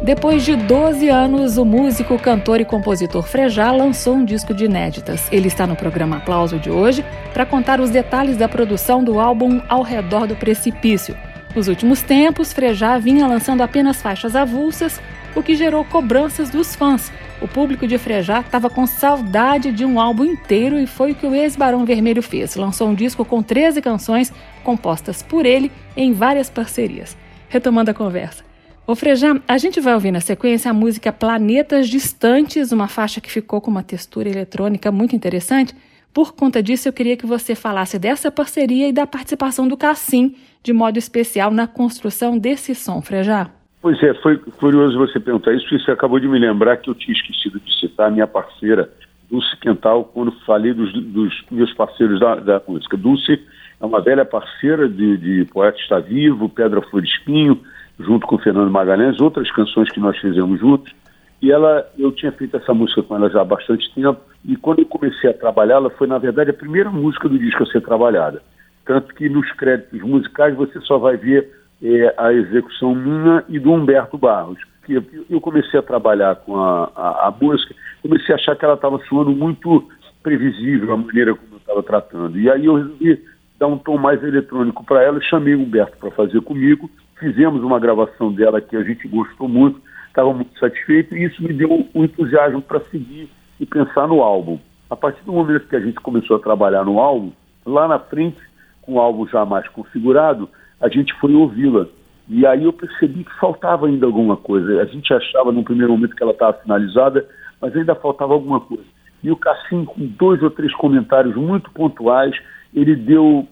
Depois 0.00 0.44
de 0.44 0.54
12 0.54 1.08
anos, 1.08 1.58
o 1.58 1.64
músico, 1.64 2.16
cantor 2.20 2.60
e 2.60 2.64
compositor 2.64 3.24
Frejá 3.24 3.72
lançou 3.72 4.14
um 4.14 4.24
disco 4.24 4.54
de 4.54 4.66
inéditas. 4.66 5.26
Ele 5.32 5.48
está 5.48 5.66
no 5.66 5.74
programa 5.74 6.18
Aplauso 6.18 6.56
de 6.56 6.70
hoje 6.70 7.04
para 7.32 7.44
contar 7.44 7.80
os 7.80 7.90
detalhes 7.90 8.36
da 8.36 8.48
produção 8.48 9.02
do 9.02 9.18
álbum 9.18 9.60
Ao 9.68 9.82
Redor 9.82 10.28
do 10.28 10.36
Precipício. 10.36 11.16
Nos 11.52 11.66
últimos 11.66 12.00
tempos, 12.00 12.52
Frejá 12.52 12.96
vinha 12.96 13.26
lançando 13.26 13.62
apenas 13.62 14.00
faixas 14.00 14.36
avulsas, 14.36 15.00
o 15.34 15.42
que 15.42 15.56
gerou 15.56 15.84
cobranças 15.84 16.48
dos 16.48 16.76
fãs. 16.76 17.10
O 17.40 17.48
público 17.48 17.86
de 17.86 17.96
Frejá 17.96 18.40
estava 18.40 18.68
com 18.68 18.86
saudade 18.86 19.72
de 19.72 19.82
um 19.82 19.98
álbum 19.98 20.24
inteiro 20.24 20.78
e 20.78 20.86
foi 20.86 21.12
o 21.12 21.14
que 21.14 21.26
o 21.26 21.34
ex-Barão 21.34 21.86
Vermelho 21.86 22.22
fez. 22.22 22.54
Lançou 22.54 22.88
um 22.88 22.94
disco 22.94 23.24
com 23.24 23.42
13 23.42 23.80
canções 23.80 24.30
compostas 24.62 25.22
por 25.22 25.46
ele 25.46 25.72
em 25.96 26.12
várias 26.12 26.50
parcerias. 26.50 27.16
Retomando 27.48 27.90
a 27.90 27.94
conversa. 27.94 28.44
Ô 28.86 28.94
Frejá, 28.94 29.40
a 29.48 29.56
gente 29.56 29.80
vai 29.80 29.94
ouvir 29.94 30.10
na 30.10 30.20
sequência 30.20 30.70
a 30.70 30.74
música 30.74 31.10
Planetas 31.12 31.88
Distantes, 31.88 32.72
uma 32.72 32.88
faixa 32.88 33.22
que 33.22 33.30
ficou 33.30 33.58
com 33.58 33.70
uma 33.70 33.82
textura 33.82 34.28
eletrônica 34.28 34.92
muito 34.92 35.16
interessante. 35.16 35.74
Por 36.12 36.34
conta 36.34 36.62
disso, 36.62 36.88
eu 36.88 36.92
queria 36.92 37.16
que 37.16 37.24
você 37.24 37.54
falasse 37.54 37.98
dessa 37.98 38.30
parceria 38.30 38.88
e 38.88 38.92
da 38.92 39.06
participação 39.06 39.66
do 39.66 39.78
Cassim, 39.78 40.34
de 40.62 40.74
modo 40.74 40.98
especial, 40.98 41.50
na 41.50 41.66
construção 41.66 42.36
desse 42.36 42.74
som, 42.74 43.00
Frejá. 43.00 43.50
Pois 43.82 44.02
é, 44.02 44.12
foi 44.14 44.36
curioso 44.36 44.98
você 44.98 45.18
perguntar 45.18 45.54
isso, 45.54 45.64
porque 45.66 45.82
você 45.82 45.90
acabou 45.90 46.20
de 46.20 46.28
me 46.28 46.38
lembrar 46.38 46.76
que 46.76 46.90
eu 46.90 46.94
tinha 46.94 47.16
esquecido 47.16 47.58
de 47.60 47.80
citar 47.80 48.08
a 48.08 48.10
minha 48.10 48.26
parceira, 48.26 48.90
Dulce 49.30 49.56
Quental, 49.56 50.04
quando 50.04 50.32
falei 50.44 50.74
dos, 50.74 50.92
dos 50.92 51.44
meus 51.50 51.72
parceiros 51.72 52.20
da, 52.20 52.34
da 52.34 52.62
música. 52.68 52.96
Dulce 52.96 53.40
é 53.80 53.84
uma 53.84 54.02
velha 54.02 54.24
parceira 54.24 54.86
de, 54.86 55.16
de 55.16 55.44
Poeta 55.46 55.78
Está 55.78 55.98
Vivo, 55.98 56.48
Pedra 56.48 56.82
Flor 56.82 57.02
Espinho, 57.02 57.58
junto 57.98 58.26
com 58.26 58.36
Fernando 58.36 58.70
Magalhães, 58.70 59.18
outras 59.18 59.50
canções 59.52 59.90
que 59.90 60.00
nós 60.00 60.18
fizemos 60.18 60.60
juntos. 60.60 60.92
E 61.40 61.50
ela, 61.50 61.90
eu 61.98 62.12
tinha 62.12 62.32
feito 62.32 62.58
essa 62.58 62.74
música 62.74 63.02
com 63.02 63.16
ela 63.16 63.30
já 63.30 63.40
há 63.40 63.44
bastante 63.44 63.90
tempo, 63.94 64.20
e 64.44 64.56
quando 64.56 64.80
eu 64.80 64.86
comecei 64.86 65.30
a 65.30 65.34
trabalhar, 65.34 65.76
ela 65.76 65.88
foi, 65.90 66.06
na 66.06 66.18
verdade, 66.18 66.50
a 66.50 66.54
primeira 66.54 66.90
música 66.90 67.30
do 67.30 67.38
disco 67.38 67.62
a 67.62 67.66
ser 67.66 67.80
trabalhada. 67.80 68.42
Tanto 68.84 69.14
que 69.14 69.26
nos 69.28 69.50
créditos 69.52 70.02
musicais 70.02 70.54
você 70.54 70.78
só 70.80 70.98
vai 70.98 71.16
ver 71.16 71.59
é, 71.82 72.14
a 72.16 72.32
execução 72.32 72.94
minha 72.94 73.44
e 73.48 73.58
do 73.58 73.72
Humberto 73.72 74.18
Barros. 74.18 74.58
Que 74.84 74.94
eu, 75.28 75.40
comecei 75.40 75.78
a 75.78 75.82
trabalhar 75.82 76.36
com 76.36 76.56
a, 76.56 76.90
a, 76.96 77.28
a 77.28 77.34
música, 77.40 77.74
comecei 78.02 78.34
a 78.34 78.38
achar 78.38 78.56
que 78.56 78.64
ela 78.64 78.74
estava 78.74 78.98
soando 79.08 79.30
muito 79.30 79.88
previsível 80.22 80.92
a 80.92 80.96
maneira 80.96 81.34
como 81.34 81.54
eu 81.54 81.58
estava 81.58 81.82
tratando. 81.82 82.38
E 82.38 82.50
aí 82.50 82.66
eu 82.66 82.76
resolvi 82.76 83.22
dar 83.58 83.66
um 83.66 83.78
tom 83.78 83.98
mais 83.98 84.22
eletrônico 84.22 84.84
para 84.84 85.02
ela, 85.02 85.20
chamei 85.20 85.54
o 85.54 85.60
Humberto 85.60 85.96
para 85.98 86.10
fazer 86.10 86.40
comigo, 86.40 86.90
fizemos 87.18 87.62
uma 87.62 87.78
gravação 87.78 88.32
dela 88.32 88.60
que 88.60 88.74
a 88.74 88.82
gente 88.82 89.06
gostou 89.06 89.46
muito, 89.46 89.80
estava 90.08 90.32
muito 90.32 90.58
satisfeito, 90.58 91.14
e 91.14 91.24
isso 91.24 91.42
me 91.42 91.52
deu 91.52 91.86
um 91.94 92.04
entusiasmo 92.04 92.62
para 92.62 92.80
seguir 92.90 93.30
e 93.60 93.66
pensar 93.66 94.08
no 94.08 94.22
álbum. 94.22 94.58
A 94.88 94.96
partir 94.96 95.22
do 95.24 95.32
momento 95.32 95.68
que 95.68 95.76
a 95.76 95.80
gente 95.80 96.00
começou 96.00 96.36
a 96.36 96.40
trabalhar 96.40 96.84
no 96.84 96.98
álbum, 96.98 97.32
lá 97.64 97.86
na 97.86 97.98
frente, 97.98 98.40
com 98.80 98.94
o 98.94 98.98
álbum 98.98 99.26
já 99.28 99.44
mais 99.44 99.68
configurado, 99.68 100.48
a 100.80 100.88
gente 100.88 101.12
foi 101.14 101.34
ouvi-la. 101.34 101.86
E 102.28 102.46
aí 102.46 102.64
eu 102.64 102.72
percebi 102.72 103.24
que 103.24 103.38
faltava 103.38 103.86
ainda 103.86 104.06
alguma 104.06 104.36
coisa. 104.36 104.80
A 104.80 104.84
gente 104.84 105.12
achava 105.12 105.50
no 105.50 105.64
primeiro 105.64 105.92
momento 105.92 106.14
que 106.14 106.22
ela 106.22 106.32
estava 106.32 106.52
finalizada, 106.58 107.26
mas 107.60 107.76
ainda 107.76 107.94
faltava 107.94 108.32
alguma 108.32 108.60
coisa. 108.60 108.84
E 109.22 109.30
o 109.30 109.36
Cassim, 109.36 109.84
com 109.84 110.06
dois 110.06 110.42
ou 110.42 110.50
três 110.50 110.72
comentários 110.74 111.34
muito 111.34 111.70
pontuais, 111.72 112.34
ele 112.72 112.94
deu 112.96 113.46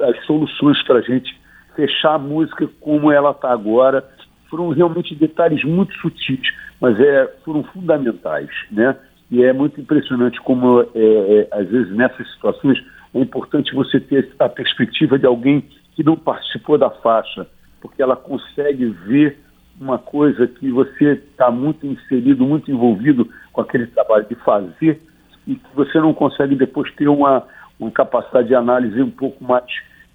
as 0.00 0.24
soluções 0.26 0.80
para 0.84 0.98
a 0.98 1.02
gente 1.02 1.34
fechar 1.74 2.14
a 2.14 2.18
música 2.18 2.68
como 2.80 3.10
ela 3.10 3.30
está 3.30 3.50
agora. 3.50 4.06
Foram 4.50 4.68
realmente 4.68 5.14
detalhes 5.14 5.64
muito 5.64 5.94
sutis, 5.98 6.52
mas 6.80 7.00
é, 7.00 7.34
foram 7.44 7.64
fundamentais, 7.64 8.50
né? 8.70 8.94
E 9.30 9.42
é 9.42 9.52
muito 9.52 9.80
impressionante 9.80 10.38
como, 10.42 10.82
é, 10.82 10.86
é, 10.94 11.48
às 11.50 11.66
vezes, 11.66 11.96
nessas 11.96 12.30
situações, 12.34 12.78
é 13.14 13.20
importante 13.20 13.74
você 13.74 13.98
ter 13.98 14.30
a 14.38 14.48
perspectiva 14.48 15.18
de 15.18 15.24
alguém 15.24 15.64
que 15.94 16.02
não 16.02 16.16
participou 16.16 16.78
da 16.78 16.90
faixa, 16.90 17.46
porque 17.80 18.02
ela 18.02 18.16
consegue 18.16 18.86
ver 19.06 19.38
uma 19.80 19.98
coisa 19.98 20.46
que 20.46 20.70
você 20.70 21.12
está 21.12 21.50
muito 21.50 21.86
inserido, 21.86 22.44
muito 22.44 22.70
envolvido 22.70 23.28
com 23.52 23.60
aquele 23.60 23.86
trabalho 23.86 24.26
de 24.28 24.34
fazer 24.36 25.00
e 25.46 25.56
que 25.56 25.74
você 25.74 25.98
não 25.98 26.14
consegue 26.14 26.54
depois 26.54 26.92
ter 26.94 27.08
uma, 27.08 27.44
uma 27.78 27.90
capacidade 27.90 28.48
de 28.48 28.54
análise 28.54 29.02
um 29.02 29.10
pouco 29.10 29.42
mais 29.42 29.64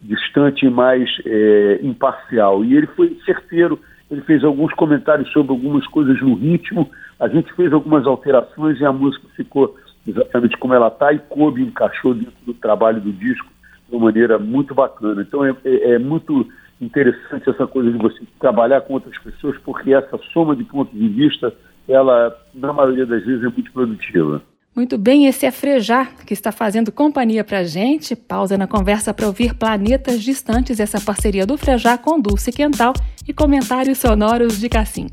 distante 0.02 0.66
e 0.66 0.70
mais 0.70 1.10
é, 1.26 1.80
imparcial. 1.82 2.64
E 2.64 2.76
ele 2.76 2.88
foi 2.88 3.20
certeiro, 3.26 3.80
ele 4.10 4.22
fez 4.22 4.44
alguns 4.44 4.74
comentários 4.74 5.30
sobre 5.32 5.52
algumas 5.52 5.86
coisas 5.88 6.20
no 6.22 6.36
ritmo, 6.36 6.90
a 7.20 7.28
gente 7.28 7.52
fez 7.54 7.74
algumas 7.74 8.06
alterações 8.06 8.80
e 8.80 8.86
a 8.86 8.94
música 8.94 9.28
ficou 9.36 9.76
exatamente 10.08 10.56
como 10.58 10.74
ela 10.74 10.88
está 10.88 11.12
e 11.12 11.20
coube, 11.20 11.62
encaixou 11.62 12.14
dentro 12.14 12.38
do 12.46 12.54
trabalho 12.54 13.02
do 13.02 13.12
disco 13.12 13.57
de 13.90 13.96
uma 13.96 14.06
maneira 14.06 14.38
muito 14.38 14.74
bacana. 14.74 15.22
Então 15.22 15.46
é, 15.46 15.56
é, 15.66 15.92
é 15.94 16.00
muito 16.00 16.48
interessante 16.80 17.50
essa 17.50 17.66
coisa 17.66 17.92
de 17.92 17.98
você 17.98 18.20
trabalhar 18.40 18.82
com 18.82 18.94
outras 18.94 19.18
pessoas, 19.18 19.58
porque 19.64 19.94
essa 19.94 20.18
soma 20.32 20.56
de 20.56 20.64
pontos 20.64 20.98
de 20.98 21.08
vista 21.08 21.54
ela, 21.88 22.36
na 22.54 22.74
maioria 22.74 23.06
das 23.06 23.24
vezes, 23.24 23.44
é 23.44 23.50
muito 23.50 23.72
produtiva. 23.72 24.42
Muito 24.76 24.96
bem, 24.98 25.26
esse 25.26 25.46
é 25.46 25.52
Frejá, 25.52 26.06
que 26.06 26.34
está 26.34 26.52
fazendo 26.52 26.92
companhia 26.92 27.44
para 27.44 27.64
gente. 27.64 28.16
Pausa 28.16 28.58
na 28.58 28.68
conversa 28.68 29.12
para 29.12 29.26
ouvir 29.26 29.56
Planetas 29.56 30.22
Distantes, 30.22 30.80
essa 30.80 31.02
parceria 31.02 31.48
do 31.48 31.58
Frejá 31.58 31.98
com 31.98 32.20
Dulce 32.20 32.52
Quental 32.52 32.94
e 33.28 33.34
comentários 33.34 33.98
sonoros 33.98 34.60
de 34.60 34.70
Cassim. 34.70 35.08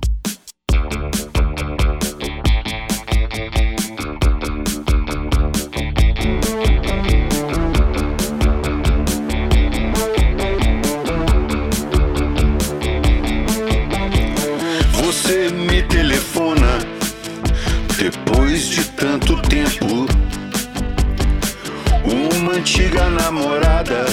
Antiga 22.95 23.11
namorada 23.11 24.05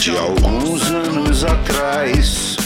de 0.00 0.16
alguns 0.16 0.82
anos 0.90 1.44
atrás. 1.44 2.56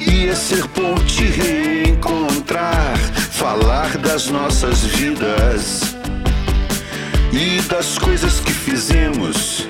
Ia 0.00 0.34
ser 0.34 0.66
bom 0.74 0.94
te 1.06 1.24
reencontrar, 1.24 2.98
falar 3.30 3.96
das 3.98 4.28
nossas 4.28 4.84
vidas 4.84 5.94
e 7.32 7.60
das 7.62 7.98
coisas 7.98 8.40
que 8.40 8.52
fizemos 8.52 9.68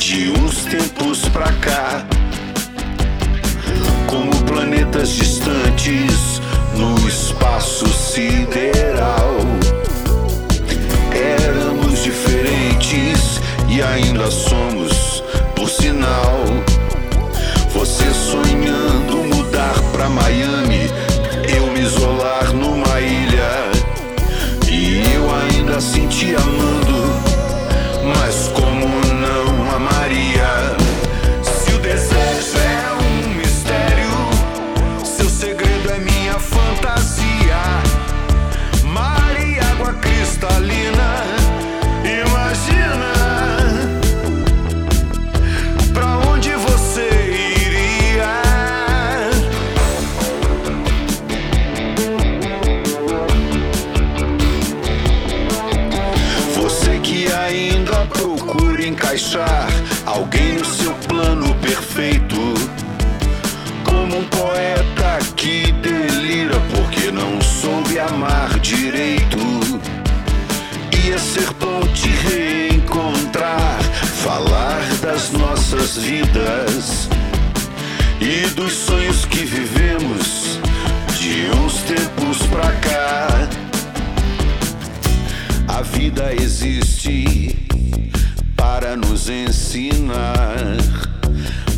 de 0.00 0.30
uns 0.30 0.64
tempos 0.64 1.20
pra 1.28 1.52
cá. 1.60 2.04
Como 4.08 4.32
planetas 4.44 5.10
distantes 5.10 6.40
no 6.74 6.96
espaço 7.06 7.86
sideral. 7.86 9.36
Éramos 11.12 12.02
diferentes 12.02 13.37
e 13.68 13.82
ainda 13.82 14.30
somos, 14.30 15.22
por 15.54 15.68
sinal. 15.68 16.44
Você 17.72 18.12
sonhando 18.12 19.24
mudar 19.34 19.74
pra 19.92 20.08
Miami, 20.08 20.90
eu 21.54 21.66
me 21.68 21.80
isolar 21.80 22.52
numa 22.52 23.00
ilha. 23.00 23.70
E 24.70 25.02
eu 25.14 25.30
ainda 25.34 25.76
assim 25.76 26.06
te 26.08 26.34
amando, 26.34 26.87
nossas 75.88 76.04
vidas 76.04 77.08
e 78.20 78.46
dos 78.50 78.72
sonhos 78.72 79.24
que 79.24 79.44
vivemos 79.44 80.58
de 81.18 81.48
uns 81.56 81.82
tempos 81.82 82.46
pra 82.48 82.70
cá. 82.72 83.48
A 85.66 85.80
vida 85.80 86.34
existe 86.34 87.56
para 88.54 88.96
nos 88.96 89.30
ensinar, 89.30 90.76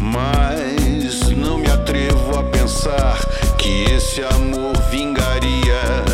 mas 0.00 1.30
não 1.36 1.58
me 1.58 1.70
atrevo 1.70 2.38
a 2.38 2.42
pensar 2.44 3.16
que 3.58 3.84
esse 3.92 4.22
amor 4.22 4.76
vingaria. 4.90 6.04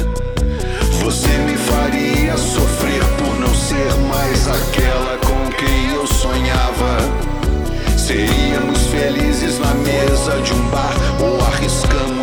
Você 1.02 1.28
me 1.38 1.56
faria 1.56 2.36
sofrer 2.36 3.02
por 3.18 3.40
não 3.40 3.54
ser 3.54 3.94
mais 4.08 4.48
aquela 4.48 5.16
com 5.18 5.50
quem 5.52 5.94
eu 5.94 6.06
sonhava. 6.06 7.25
Seríamos 8.06 8.86
felizes 8.86 9.58
na 9.58 9.74
mesa 9.74 10.40
de 10.40 10.52
um 10.52 10.70
bar 10.70 10.94
ou 11.20 11.44
arriscamos 11.44 12.15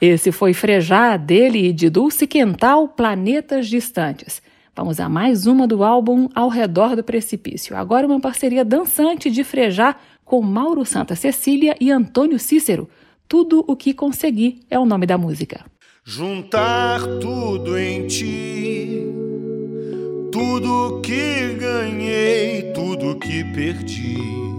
Esse 0.00 0.30
foi 0.30 0.52
Frejá, 0.52 1.16
dele 1.16 1.68
e 1.68 1.72
de 1.72 1.88
Dulce 1.88 2.26
Quental, 2.26 2.88
Planetas 2.88 3.66
Distantes. 3.66 4.42
Vamos 4.74 5.00
a 5.00 5.08
mais 5.08 5.46
uma 5.46 5.66
do 5.66 5.82
álbum 5.82 6.28
Ao 6.34 6.50
Redor 6.50 6.94
do 6.94 7.02
Precipício. 7.02 7.74
Agora 7.74 8.06
uma 8.06 8.20
parceria 8.20 8.62
dançante 8.62 9.30
de 9.30 9.42
Frejá 9.42 9.96
com 10.22 10.42
Mauro 10.42 10.84
Santa 10.84 11.16
Cecília 11.16 11.74
e 11.80 11.90
Antônio 11.90 12.38
Cícero. 12.38 12.90
Tudo 13.26 13.64
o 13.66 13.74
que 13.74 13.94
consegui 13.94 14.60
é 14.68 14.78
o 14.78 14.84
nome 14.84 15.06
da 15.06 15.16
música. 15.16 15.64
Juntar 16.04 17.00
tudo 17.20 17.78
em 17.78 18.06
ti, 18.06 19.02
tudo 20.30 21.00
que 21.00 21.54
ganhei, 21.54 22.70
tudo 22.74 23.18
que 23.18 23.42
perdi. 23.44 24.55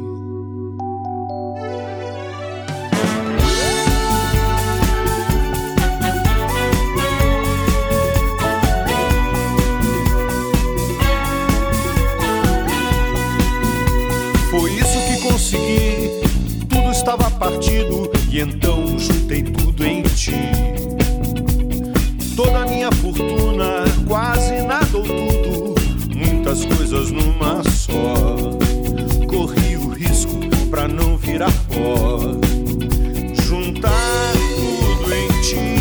Consegui, 15.48 16.12
tudo 16.68 16.92
estava 16.92 17.32
partido 17.32 18.12
e 18.30 18.42
então 18.42 19.00
juntei 19.00 19.44
tudo 19.44 19.86
em 19.86 20.04
ti. 20.04 20.34
Toda 22.36 22.64
a 22.64 22.66
minha 22.66 22.92
fortuna, 22.92 23.86
quase 24.06 24.62
nada 24.64 24.98
ou 24.98 25.04
tudo, 25.04 25.76
muitas 26.14 26.66
coisas 26.66 27.12
numa 27.12 27.64
só. 27.64 28.58
Corri 29.26 29.78
o 29.78 29.90
risco 29.90 30.38
pra 30.70 30.86
não 30.86 31.16
virar 31.16 31.54
pó. 31.70 32.20
Juntar 33.42 34.34
tudo 34.34 35.14
em 35.14 35.42
ti. 35.42 35.77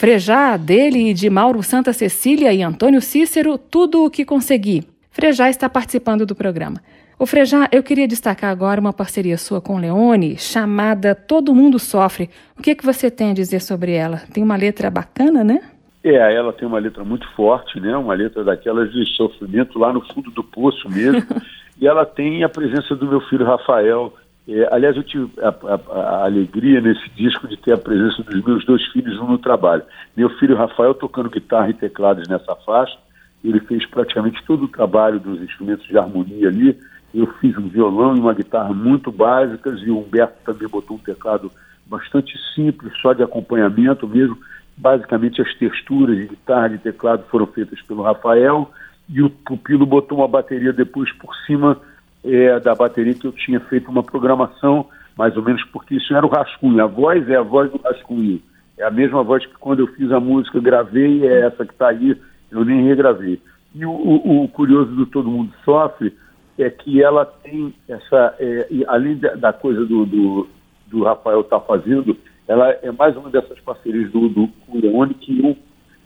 Frejá, 0.00 0.56
dele 0.56 1.10
e 1.10 1.12
de 1.12 1.28
Mauro 1.28 1.62
Santa 1.62 1.92
Cecília 1.92 2.54
e 2.54 2.62
Antônio 2.62 3.02
Cícero, 3.02 3.58
tudo 3.58 4.02
o 4.02 4.10
que 4.10 4.24
consegui. 4.24 4.82
Frejá 5.10 5.50
está 5.50 5.68
participando 5.68 6.24
do 6.24 6.34
programa. 6.34 6.80
O 7.18 7.26
Frejá, 7.26 7.68
eu 7.70 7.82
queria 7.82 8.08
destacar 8.08 8.50
agora 8.50 8.80
uma 8.80 8.94
parceria 8.94 9.36
sua 9.36 9.60
com 9.60 9.76
Leone, 9.76 10.38
chamada 10.38 11.14
Todo 11.14 11.54
Mundo 11.54 11.78
Sofre. 11.78 12.30
O 12.58 12.62
que, 12.62 12.70
é 12.70 12.74
que 12.74 12.82
você 12.82 13.10
tem 13.10 13.32
a 13.32 13.34
dizer 13.34 13.60
sobre 13.60 13.92
ela? 13.92 14.22
Tem 14.32 14.42
uma 14.42 14.56
letra 14.56 14.90
bacana, 14.90 15.44
né? 15.44 15.60
É, 16.02 16.34
ela 16.34 16.54
tem 16.54 16.66
uma 16.66 16.78
letra 16.78 17.04
muito 17.04 17.28
forte, 17.34 17.78
né? 17.78 17.94
Uma 17.94 18.14
letra 18.14 18.42
daquelas 18.42 18.90
de 18.90 19.04
sofrimento 19.14 19.78
lá 19.78 19.92
no 19.92 20.00
fundo 20.14 20.30
do 20.30 20.42
poço 20.42 20.88
mesmo. 20.88 21.26
e 21.78 21.86
ela 21.86 22.06
tem 22.06 22.42
a 22.42 22.48
presença 22.48 22.96
do 22.96 23.06
meu 23.06 23.20
filho 23.28 23.44
Rafael. 23.44 24.14
É, 24.48 24.68
aliás, 24.74 24.96
eu 24.96 25.02
tive 25.04 25.30
a, 25.40 25.48
a- 25.48 25.98
a 26.00 26.24
alegria 26.24 26.80
nesse 26.80 27.08
disco 27.10 27.46
de 27.46 27.56
ter 27.56 27.72
a 27.74 27.78
presença 27.78 28.22
dos 28.22 28.42
meus 28.44 28.64
dois 28.64 28.84
filhos 28.88 29.16
no 29.18 29.38
trabalho. 29.38 29.82
Meu 30.16 30.28
filho 30.38 30.56
Rafael 30.56 30.94
tocando 30.94 31.30
guitarra 31.30 31.70
e 31.70 31.74
teclados 31.74 32.28
nessa 32.28 32.54
faixa. 32.56 32.98
Ele 33.44 33.60
fez 33.60 33.86
praticamente 33.86 34.42
todo 34.44 34.64
o 34.64 34.68
trabalho 34.68 35.20
dos 35.20 35.40
instrumentos 35.40 35.86
de 35.86 35.96
harmonia 35.96 36.48
ali. 36.48 36.76
Eu 37.14 37.26
fiz 37.40 37.56
um 37.56 37.68
violão 37.68 38.16
e 38.16 38.20
uma 38.20 38.34
guitarra 38.34 38.72
muito 38.74 39.10
básicas 39.12 39.80
e 39.82 39.90
o 39.90 39.98
Humberto 39.98 40.34
também 40.44 40.68
botou 40.68 40.96
um 40.96 41.00
teclado 41.00 41.50
bastante 41.86 42.36
simples, 42.54 42.92
só 43.00 43.12
de 43.12 43.22
acompanhamento 43.22 44.06
mesmo. 44.06 44.36
Basicamente 44.76 45.40
as 45.42 45.52
texturas 45.56 46.16
de 46.16 46.26
guitarra 46.28 46.74
e 46.74 46.78
teclado 46.78 47.24
foram 47.30 47.46
feitas 47.46 47.80
pelo 47.82 48.02
Rafael 48.02 48.70
e 49.08 49.22
o 49.22 49.28
Pupilo 49.30 49.84
botou 49.86 50.18
uma 50.18 50.28
bateria 50.28 50.72
depois 50.72 51.12
por 51.14 51.34
cima 51.46 51.76
é, 52.24 52.60
da 52.60 52.74
bateria 52.74 53.14
que 53.14 53.26
eu 53.26 53.32
tinha 53.32 53.60
feito 53.60 53.90
uma 53.90 54.02
programação, 54.02 54.86
mais 55.16 55.36
ou 55.36 55.42
menos 55.42 55.62
porque 55.66 55.94
isso 55.96 56.14
era 56.14 56.24
o 56.24 56.30
rascunho. 56.30 56.82
A 56.82 56.86
voz 56.86 57.28
é 57.28 57.36
a 57.36 57.42
voz 57.42 57.70
do 57.70 57.78
rascunho. 57.78 58.40
É 58.78 58.84
a 58.84 58.90
mesma 58.90 59.22
voz 59.22 59.44
que 59.44 59.54
quando 59.58 59.80
eu 59.80 59.86
fiz 59.88 60.10
a 60.10 60.20
música, 60.20 60.60
gravei, 60.60 61.26
é 61.26 61.46
essa 61.46 61.66
que 61.66 61.72
está 61.72 61.88
aí, 61.88 62.16
eu 62.50 62.64
nem 62.64 62.86
regravei. 62.86 63.40
E 63.74 63.84
o, 63.84 63.90
o- 63.90 64.44
o 64.44 64.48
curioso 64.48 64.90
do 64.92 65.06
Todo 65.06 65.30
Mundo 65.30 65.52
Sofre 65.64 66.16
é 66.58 66.68
que 66.70 67.02
ela 67.02 67.24
tem 67.24 67.74
essa, 67.88 68.34
é, 68.38 68.66
além 68.88 69.16
da, 69.16 69.34
da 69.34 69.52
coisa 69.52 69.84
do, 69.84 70.04
do, 70.06 70.48
do 70.86 71.04
Rafael 71.04 71.40
estar 71.42 71.60
fazendo, 71.60 72.16
ela 72.48 72.70
é 72.82 72.90
mais 72.90 73.16
uma 73.16 73.30
dessas 73.30 73.60
parcerias 73.60 74.10
do, 74.10 74.28
do 74.28 74.48
Leone 74.74 75.14
que 75.14 75.38
eu 75.40 75.56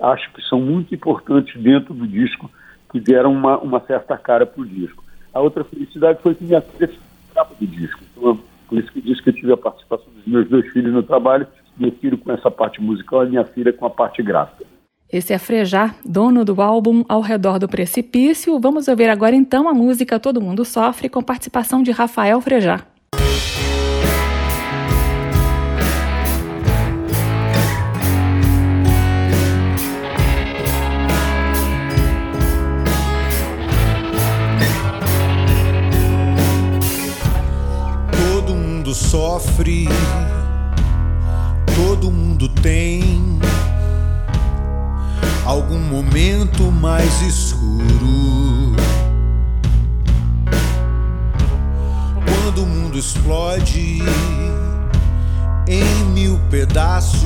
acho 0.00 0.32
que 0.32 0.42
são 0.42 0.60
muito 0.60 0.94
importantes 0.94 1.60
dentro 1.62 1.94
do 1.94 2.06
disco, 2.06 2.50
que 2.90 3.00
deram 3.00 3.32
uma, 3.32 3.56
uma 3.58 3.80
certa 3.80 4.16
cara 4.18 4.44
para 4.44 4.60
o 4.62 4.66
disco. 4.66 5.03
A 5.34 5.40
outra 5.40 5.64
felicidade 5.64 6.20
foi 6.22 6.34
que 6.34 6.44
minha 6.44 6.60
filha 6.60 6.88
fez 6.88 7.00
capa 7.34 7.54
do 7.60 7.66
disco. 7.66 8.00
Então, 8.16 8.38
por 8.68 8.78
isso 8.78 8.92
que 8.92 9.00
disse 9.00 9.22
que 9.22 9.30
eu 9.30 9.34
tive 9.34 9.52
a 9.52 9.56
participação 9.56 10.06
dos 10.14 10.24
meus 10.26 10.48
dois 10.48 10.66
filhos 10.72 10.94
no 10.94 11.02
trabalho, 11.02 11.46
meu 11.76 11.90
filho 11.92 12.16
com 12.16 12.32
essa 12.32 12.50
parte 12.50 12.80
musical 12.80 13.26
e 13.26 13.30
minha 13.30 13.44
filha 13.44 13.72
com 13.72 13.84
a 13.84 13.90
parte 13.90 14.22
gráfica. 14.22 14.64
Esse 15.12 15.32
é 15.32 15.38
Frejá, 15.38 15.94
dono 16.04 16.44
do 16.44 16.60
álbum 16.62 17.04
Ao 17.08 17.20
Redor 17.20 17.58
do 17.58 17.68
Precipício. 17.68 18.58
Vamos 18.58 18.88
ouvir 18.88 19.08
agora 19.08 19.34
então 19.34 19.68
a 19.68 19.74
música 19.74 20.18
Todo 20.18 20.40
Mundo 20.40 20.64
Sofre, 20.64 21.08
com 21.08 21.22
participação 21.22 21.82
de 21.82 21.90
Rafael 21.90 22.40
Frejá. 22.40 22.84
Sofre, 39.14 39.88
todo 41.76 42.10
mundo 42.10 42.48
tem 42.48 43.38
algum 45.46 45.78
momento 45.78 46.64
mais 46.72 47.22
escuro. 47.22 48.74
Quando 52.26 52.64
o 52.64 52.66
mundo 52.66 52.98
explode 52.98 54.02
em 55.68 56.04
mil 56.06 56.36
pedaços, 56.50 57.22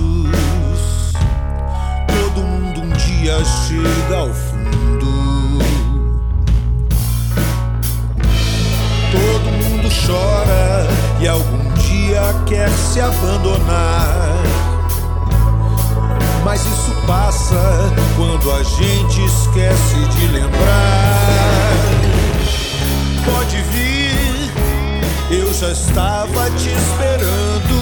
todo 2.07 2.43
mundo 2.43 2.82
um 2.82 2.91
dia 2.99 3.43
chega 3.66 4.14
ao 4.14 4.34
fundo. 4.34 5.59
Todo 9.11 9.51
mundo 9.53 9.89
chora 10.07 10.86
e 11.18 11.26
algum 11.26 11.77
dia 11.89 12.34
quer 12.47 12.68
se 12.70 13.01
abandonar. 13.01 14.36
Mas 16.45 16.61
isso 16.61 16.93
passa 17.07 17.57
quando 18.16 18.53
a 18.53 18.62
gente 18.62 19.24
esquece 19.24 19.97
de 20.11 20.26
lembrar. 20.28 21.68
Pode 23.24 23.57
vir, 23.62 24.51
eu 25.30 25.53
já 25.53 25.70
estava 25.70 26.51
te 26.51 26.68
esperando 26.68 27.78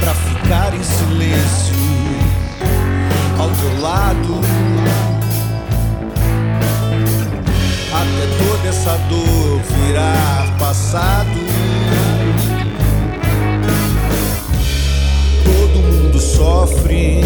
pra 0.00 0.14
ficar 0.14 0.74
em 0.74 0.82
silêncio 0.82 1.74
ao 3.38 3.48
teu 3.50 3.80
lado. 3.80 4.40
Até 7.92 8.44
toda 8.44 8.68
essa 8.68 8.96
dor 9.08 9.60
virar 9.74 10.56
passado. 10.58 12.09
Todo 15.60 15.78
mundo 15.78 16.18
sofre, 16.18 17.20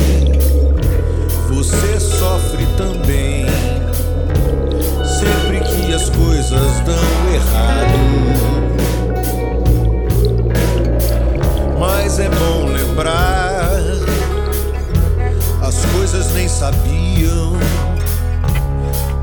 você 1.49 2.01
sofre 2.01 2.67
também. 2.77 3.47
Sempre 5.05 5.61
que 5.61 5.95
as 5.95 6.11
coisas 6.11 6.81
dão 6.81 7.33
errado. 7.33 7.95
Mas 11.79 12.19
é 12.19 12.29
bom 12.29 12.73
lembrar, 12.73 13.71
as 15.63 15.85
coisas 15.93 16.35
nem 16.35 16.49
sabiam 16.49 17.53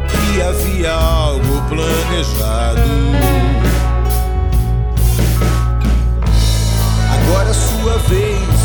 que 0.08 0.42
havia 0.42 0.94
algo 0.94 1.62
planejado. 1.68 2.82
Agora 7.12 7.50
é 7.50 7.54
sua 7.54 7.98
vez 8.08 8.61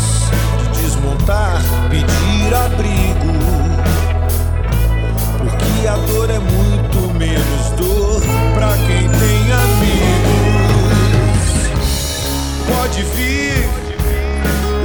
pedir 1.89 2.53
abrigo. 2.53 3.33
Porque 5.37 5.87
a 5.87 5.95
dor 6.07 6.29
é 6.29 6.39
muito 6.39 7.13
menos 7.17 7.69
dor 7.77 8.21
pra 8.53 8.73
quem 8.87 9.09
tem 9.09 9.51
amigos. 9.51 10.67
Pode 12.67 13.03
vir, 13.03 13.69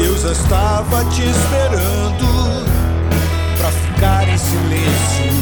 eu 0.05 0.19
já 0.19 0.33
estava 0.33 1.05
te 1.07 1.23
esperando 1.23 2.67
pra 3.59 3.71
ficar 3.71 4.29
em 4.29 4.39
silêncio 4.39 5.33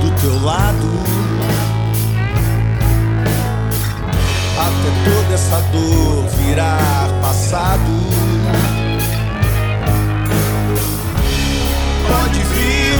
do 0.00 0.10
teu 0.20 0.42
lado. 0.42 0.90
Até 4.58 4.90
toda 5.10 5.34
essa 5.34 5.60
dor 5.72 6.26
virar 6.36 7.08
passado. 7.22 8.19
Pode 12.10 12.40
vir, 12.40 12.98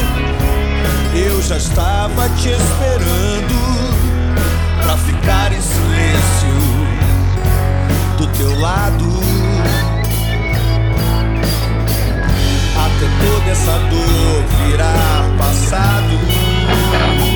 eu 1.27 1.43
já 1.43 1.57
estava 1.57 2.29
te 2.37 2.51
esperando 2.51 3.59
pra 4.85 4.97
ficar 4.97 5.53
em 5.53 5.61
silêncio 5.61 6.55
do 8.19 8.27
teu 8.29 8.61
lado. 8.61 9.21
Até 12.77 13.07
toda 13.27 13.51
essa 13.51 13.79
dor 13.91 14.45
virar 14.65 15.25
passado. 15.37 17.30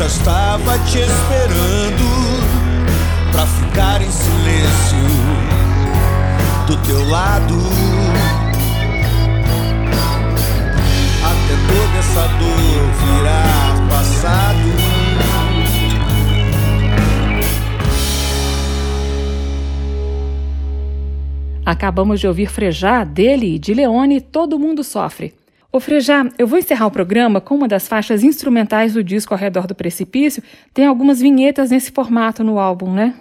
Já 0.00 0.06
estava 0.06 0.78
te 0.78 0.98
esperando 0.98 2.08
pra 3.32 3.46
ficar 3.46 4.00
em 4.00 4.10
silêncio 4.10 4.96
do 6.66 6.76
teu 6.86 7.06
lado. 7.06 7.58
Até 11.22 11.54
toda 11.68 11.98
essa 11.98 12.28
dor 12.38 12.82
virar 12.96 13.88
passado. 13.90 14.70
Acabamos 21.66 22.20
de 22.20 22.26
ouvir 22.26 22.48
Frejá, 22.48 23.04
dele 23.04 23.56
e 23.56 23.58
de 23.58 23.74
Leone, 23.74 24.22
Todo 24.22 24.58
Mundo 24.58 24.82
Sofre. 24.82 25.39
Ô 25.72 25.78
Frejá, 25.78 26.24
eu 26.36 26.48
vou 26.48 26.58
encerrar 26.58 26.88
o 26.88 26.90
programa 26.90 27.40
com 27.40 27.54
uma 27.54 27.68
das 27.68 27.86
faixas 27.86 28.24
instrumentais 28.24 28.94
do 28.94 29.04
disco 29.04 29.32
Ao 29.32 29.38
Redor 29.38 29.68
do 29.68 29.74
Precipício. 29.74 30.42
Tem 30.74 30.84
algumas 30.84 31.20
vinhetas 31.20 31.70
nesse 31.70 31.92
formato 31.92 32.42
no 32.42 32.58
álbum, 32.58 32.92
né? 32.92 33.14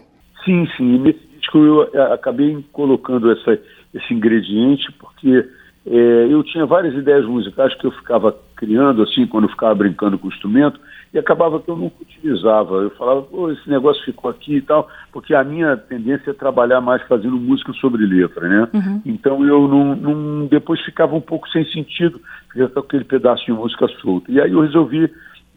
Sim, 0.43 0.68
sim. 0.76 1.14
Eu 1.54 1.84
eh, 1.93 2.14
acabei 2.14 2.64
colocando 2.72 3.32
essa, 3.32 3.60
esse 3.93 4.14
ingrediente 4.14 4.91
porque 4.93 5.47
eh, 5.86 6.28
eu 6.28 6.43
tinha 6.43 6.66
várias 6.66 6.95
ideias 6.95 7.26
musicais 7.26 7.74
que 7.76 7.86
eu 7.86 7.91
ficava 7.91 8.36
criando, 8.60 9.01
assim, 9.03 9.26
quando 9.26 9.45
eu 9.45 9.49
ficava 9.49 9.74
brincando 9.74 10.20
com 10.20 10.28
o 10.28 10.32
instrumento, 10.32 10.78
e 11.14 11.18
acabava 11.18 11.60
que 11.62 11.70
eu 11.70 11.78
nunca 11.78 11.95
utilizava. 12.01 12.76
Eu 12.76 12.89
falava, 12.91 13.22
pô, 13.22 13.49
esse 13.49 13.68
negócio 13.70 14.03
ficou 14.03 14.30
aqui 14.30 14.57
e 14.57 14.62
tal, 14.62 14.88
porque 15.14 15.34
a 15.34 15.43
minha 15.45 15.78
tendência 15.78 16.32
é 16.32 16.34
trabalhar 16.34 16.82
mais 16.82 17.01
fazendo 17.07 17.38
música 17.38 17.72
sobre 17.74 18.05
letra, 18.05 18.47
né? 18.47 18.68
Então 19.05 19.43
eu 19.45 19.66
não, 19.68 19.95
não- 19.95 20.45
depois 20.47 20.80
ficava 20.82 21.16
um 21.16 21.22
pouco 21.22 21.49
sem 21.49 21.64
sentido, 21.72 22.20
ficava 22.51 22.70
com 22.70 22.80
aquele 22.82 23.05
pedaço 23.05 23.45
de 23.45 23.53
música 23.53 23.88
solto. 24.01 24.30
E 24.30 24.39
aí 24.41 24.51
eu 24.51 24.60
resolvi 24.62 25.10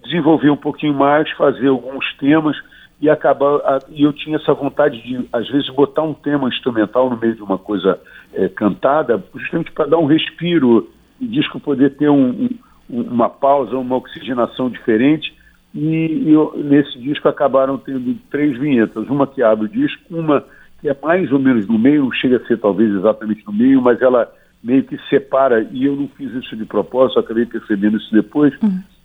desenvolver 0.05 0.50
um 0.50 0.57
pouquinho 0.57 0.94
mais, 0.94 1.28
fazer 1.32 1.66
alguns 1.66 2.05
temas 2.18 2.57
e 3.00 3.11
acabar 3.11 3.80
e 3.90 4.05
eu 4.05 4.12
tinha 4.12 4.36
essa 4.36 4.55
vontade 4.55 5.03
de 5.03 5.28
às 5.32 5.48
vezes 5.48 5.68
botar 5.70 6.03
um 6.03 6.14
tema 6.14 6.48
instrumental 6.48 7.11
no 7.11 7.16
meio 7.18 7.34
de 7.34 7.42
uma 7.42 7.59
coisa 7.59 7.98
eh, 8.32 8.48
cantada, 8.48 9.22
justamente 9.36 9.70
para 9.72 9.86
dar 9.86 9.98
um 9.98 10.07
respiro, 10.07 10.88
o 11.20 11.26
disco 11.26 11.61
poder 11.61 11.90
ter 11.96 12.09
um- 12.09 12.30
um- 12.44 12.59
uma 12.93 13.28
pausa, 13.28 13.76
uma 13.76 13.97
oxigenação 13.97 14.68
diferente. 14.68 15.34
E, 15.74 16.28
e 16.28 16.62
nesse 16.62 16.99
disco 16.99 17.28
acabaram 17.28 17.78
tendo 17.78 18.14
três 18.30 18.59
vinhetas, 18.59 19.09
uma 19.09 19.26
que 19.26 19.43
abre 19.43 19.64
o 19.64 19.68
disco, 19.68 20.03
uma 20.11 20.45
que 20.80 20.88
é 20.88 20.97
mais 21.03 21.32
ou 21.32 21.38
menos 21.38 21.66
no 21.66 21.78
meio, 21.78 22.12
chega 22.12 22.36
a 22.36 22.47
ser 22.47 22.59
talvez 22.59 22.93
exatamente 22.93 23.43
no 23.47 23.53
meio, 23.53 23.80
mas 23.80 24.03
ela 24.03 24.30
meio 24.62 24.84
que 24.84 24.99
separa, 25.09 25.66
e 25.72 25.86
eu 25.86 25.97
não 25.97 26.09
fiz 26.09 26.30
isso 26.32 26.57
de 26.57 26.64
propósito, 26.64 27.18
acabei 27.18 27.47
percebendo 27.47 27.97
isso 27.97 28.12
depois, 28.12 28.53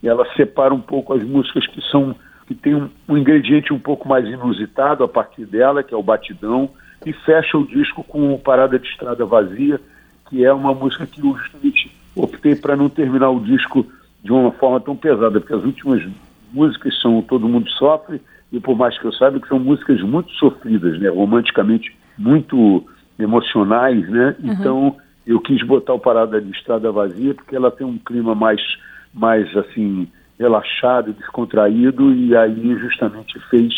e 0.03 0.07
ela 0.07 0.25
separa 0.35 0.73
um 0.73 0.81
pouco 0.81 1.13
as 1.13 1.23
músicas 1.23 1.65
que 1.67 1.81
são 1.89 2.15
que 2.47 2.55
tem 2.55 2.73
um, 2.73 2.89
um 3.09 3.17
ingrediente 3.17 3.73
um 3.73 3.79
pouco 3.79 4.07
mais 4.07 4.25
inusitado 4.25 5.03
a 5.03 5.07
partir 5.07 5.45
dela, 5.45 5.83
que 5.83 5.93
é 5.93 5.97
o 5.97 6.03
batidão, 6.03 6.69
e 7.05 7.11
fecha 7.11 7.57
o 7.57 7.67
disco 7.67 8.03
com 8.03 8.33
o 8.33 8.39
Parada 8.39 8.79
de 8.79 8.87
Estrada 8.87 9.25
Vazia, 9.25 9.79
que 10.29 10.45
é 10.45 10.53
uma 10.53 10.73
música 10.73 11.05
que 11.05 11.21
justamente 11.21 11.91
optei 12.17 12.55
para 12.55 12.75
não 12.75 12.89
terminar 12.89 13.29
o 13.29 13.39
disco 13.39 13.85
de 14.23 14.31
uma 14.31 14.51
forma 14.51 14.79
tão 14.79 14.95
pesada, 14.95 15.39
porque 15.39 15.53
as 15.53 15.63
últimas 15.63 16.05
músicas 16.51 16.99
são 17.01 17.21
Todo 17.21 17.47
Mundo 17.47 17.69
Sofre, 17.71 18.21
e 18.51 18.59
por 18.59 18.77
mais 18.77 18.97
que 18.97 19.05
eu 19.05 19.13
saiba 19.13 19.39
que 19.39 19.47
são 19.47 19.59
músicas 19.59 20.01
muito 20.01 20.31
sofridas, 20.33 20.99
né, 20.99 21.09
romanticamente 21.09 21.95
muito 22.17 22.85
emocionais, 23.19 24.07
né? 24.09 24.35
Então 24.41 24.95
eu 25.25 25.39
quis 25.39 25.61
botar 25.63 25.93
o 25.93 25.99
Parada 25.99 26.39
de 26.39 26.51
Estrada 26.51 26.91
Vazia 26.91 27.33
porque 27.33 27.55
ela 27.55 27.69
tem 27.69 27.85
um 27.85 27.97
clima 27.97 28.33
mais, 28.33 28.61
mais 29.13 29.55
assim 29.57 30.07
relaxado, 30.39 31.13
descontraído 31.13 32.13
e 32.13 32.35
aí 32.35 32.77
justamente 32.79 33.39
fez 33.49 33.73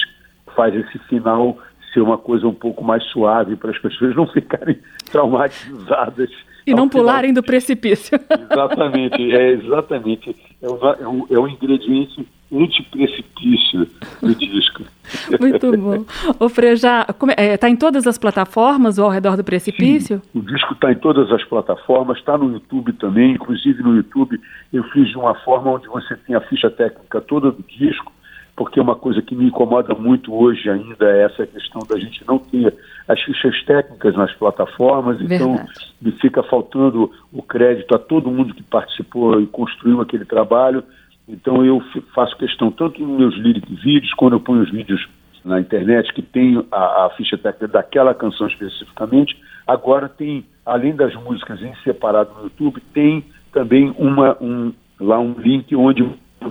faz 0.55 0.75
esse 0.75 0.99
final 1.07 1.57
ser 1.93 2.01
uma 2.01 2.17
coisa 2.17 2.47
um 2.47 2.53
pouco 2.53 2.83
mais 2.83 3.03
suave 3.05 3.55
para 3.55 3.71
as 3.71 3.79
pessoas 3.79 4.15
não 4.15 4.27
ficarem 4.27 4.77
traumatizadas 5.11 6.29
E 6.72 6.74
não 6.74 6.89
pularem 6.89 7.34
do 7.34 7.43
precipício. 7.43 8.20
Exatamente, 8.51 9.36
é 9.36 9.51
exatamente. 9.53 10.36
É 10.61 10.67
o, 10.67 10.76
é 10.76 11.07
o, 11.07 11.28
é 11.30 11.39
o 11.39 11.47
ingrediente 11.47 12.28
anti-precipício 12.51 13.88
do 14.22 14.36
disco. 14.36 14.84
Muito 15.39 15.78
bom. 15.78 16.05
Ô 16.39 16.49
Frejá, 16.49 17.05
como 17.17 17.32
é, 17.36 17.57
tá 17.57 17.70
em 17.70 17.76
todas 17.76 18.07
as 18.07 18.17
plataformas 18.17 18.97
ou 18.97 19.05
ao 19.05 19.11
redor 19.11 19.38
do 19.38 19.43
precipício? 19.43 20.22
O 20.34 20.41
disco 20.41 20.74
está 20.74 20.91
em 20.91 20.95
todas 20.95 21.32
as 21.32 21.43
plataformas, 21.45 22.17
está 22.17 22.38
no 22.38 22.51
YouTube 22.51 22.93
também. 22.93 23.34
Inclusive 23.34 23.84
no 23.84 23.95
YouTube 23.95 24.39
eu 24.74 24.84
fiz 24.86 25.07
de 25.09 25.17
uma 25.17 25.36
forma 25.36 25.72
onde 25.72 25.88
você 25.88 26.15
tem 26.15 26.36
a 26.36 26.41
ficha 26.41 26.70
técnica 26.70 27.22
toda 27.22 27.51
do 27.51 27.63
disco, 27.63 28.11
porque 28.60 28.78
uma 28.78 28.97
coisa 28.97 29.22
que 29.22 29.34
me 29.34 29.45
incomoda 29.45 29.95
muito 29.95 30.36
hoje 30.36 30.70
ainda 30.70 31.10
é 31.10 31.24
essa 31.24 31.47
questão 31.47 31.82
da 31.89 31.97
gente 31.97 32.22
não 32.28 32.38
ter 32.38 32.76
as 33.07 33.18
fichas 33.22 33.64
técnicas 33.64 34.14
nas 34.18 34.34
plataformas. 34.34 35.16
Então 35.22 35.55
Verdade. 35.55 35.95
me 36.01 36.12
fica 36.20 36.43
faltando 36.43 37.10
o 37.32 37.41
crédito 37.41 37.95
a 37.95 37.97
todo 37.97 38.30
mundo 38.30 38.53
que 38.53 38.62
participou 38.62 39.39
e 39.39 39.47
construiu 39.47 40.01
aquele 40.01 40.26
trabalho. 40.26 40.84
Então 41.26 41.64
eu 41.64 41.82
faço 42.14 42.36
questão, 42.36 42.70
tanto 42.70 43.01
nos 43.01 43.18
meus 43.18 43.38
lyric 43.38 43.74
vídeos, 43.76 44.14
quando 44.16 44.34
eu 44.34 44.41
ponho 44.41 44.62
os 44.62 44.70
vídeos 44.70 45.07
na 45.45 45.62
internet 45.62 46.14
que 46.14 46.22
tem 46.22 46.62
a, 46.70 47.05
a 47.05 47.10
ficha 47.16 47.38
técnica 47.38 47.70
daquela 47.70 48.14
canção 48.14 48.45
especificamente. 48.45 49.41
Agora 49.66 50.10
tem, 50.10 50.43
além 50.66 50.93
das 50.93 51.16
músicas 51.16 51.62
em 51.62 51.74
separado 51.76 52.32
no 52.36 52.43
YouTube, 52.43 52.84
tem 52.93 53.24
também 53.53 53.95
uma, 53.97 54.36
um, 54.41 54.74
lá 54.99 55.18
um 55.18 55.32
link 55.39 55.74
onde 55.78 56.05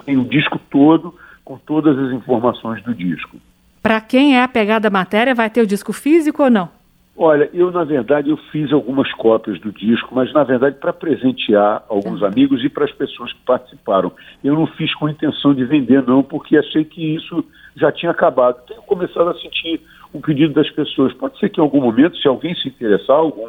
tem 0.07 0.17
o 0.17 0.25
disco 0.25 0.59
todo 0.71 1.15
com 1.49 1.57
todas 1.57 1.99
as 1.99 2.13
informações 2.13 2.83
do 2.83 2.95
disco. 2.95 3.39
Para 3.83 4.03
quem 4.03 4.37
é 4.37 4.43
apegado 4.43 4.85
à 4.85 4.91
matéria, 4.91 5.35
vai 5.35 5.49
ter 5.49 5.63
o 5.63 5.67
disco 5.67 5.95
físico 5.95 6.43
ou 6.43 6.51
não? 6.51 6.69
Olha, 7.17 7.49
eu 7.55 7.71
na 7.73 7.85
verdade 7.85 8.29
eu 8.29 8.37
fiz 8.53 8.71
algumas 8.71 9.11
cópias 9.15 9.59
do 9.59 9.73
disco, 9.73 10.15
mas 10.15 10.31
na 10.35 10.45
verdade 10.45 10.77
para 10.79 10.93
presentear 10.93 11.83
alguns 11.89 12.23
amigos 12.23 12.63
e 12.63 12.69
para 12.69 12.85
as 12.85 12.93
pessoas 12.93 13.33
que 13.33 13.41
participaram. 13.47 14.13
Eu 14.45 14.55
não 14.55 14.67
fiz 14.67 14.95
com 14.95 15.09
intenção 15.09 15.55
de 15.55 15.65
vender 15.65 16.03
não, 16.07 16.23
porque 16.23 16.59
achei 16.59 16.85
que 16.85 17.17
isso 17.17 17.43
já 17.75 17.91
tinha 17.91 18.13
acabado. 18.13 18.63
Tenho 18.67 18.83
começado 18.83 19.31
a 19.31 19.35
sentir 19.35 19.81
um 20.13 20.21
pedido 20.21 20.53
das 20.53 20.71
pessoas. 20.71 21.15
Pode 21.15 21.39
ser 21.39 21.49
que 21.49 21.61
em 21.61 21.65
algum 21.65 21.81
momento, 21.81 22.19
se 22.19 22.29
alguém 22.29 22.55
se 22.55 22.69
interessar, 22.69 23.17
algum 23.17 23.49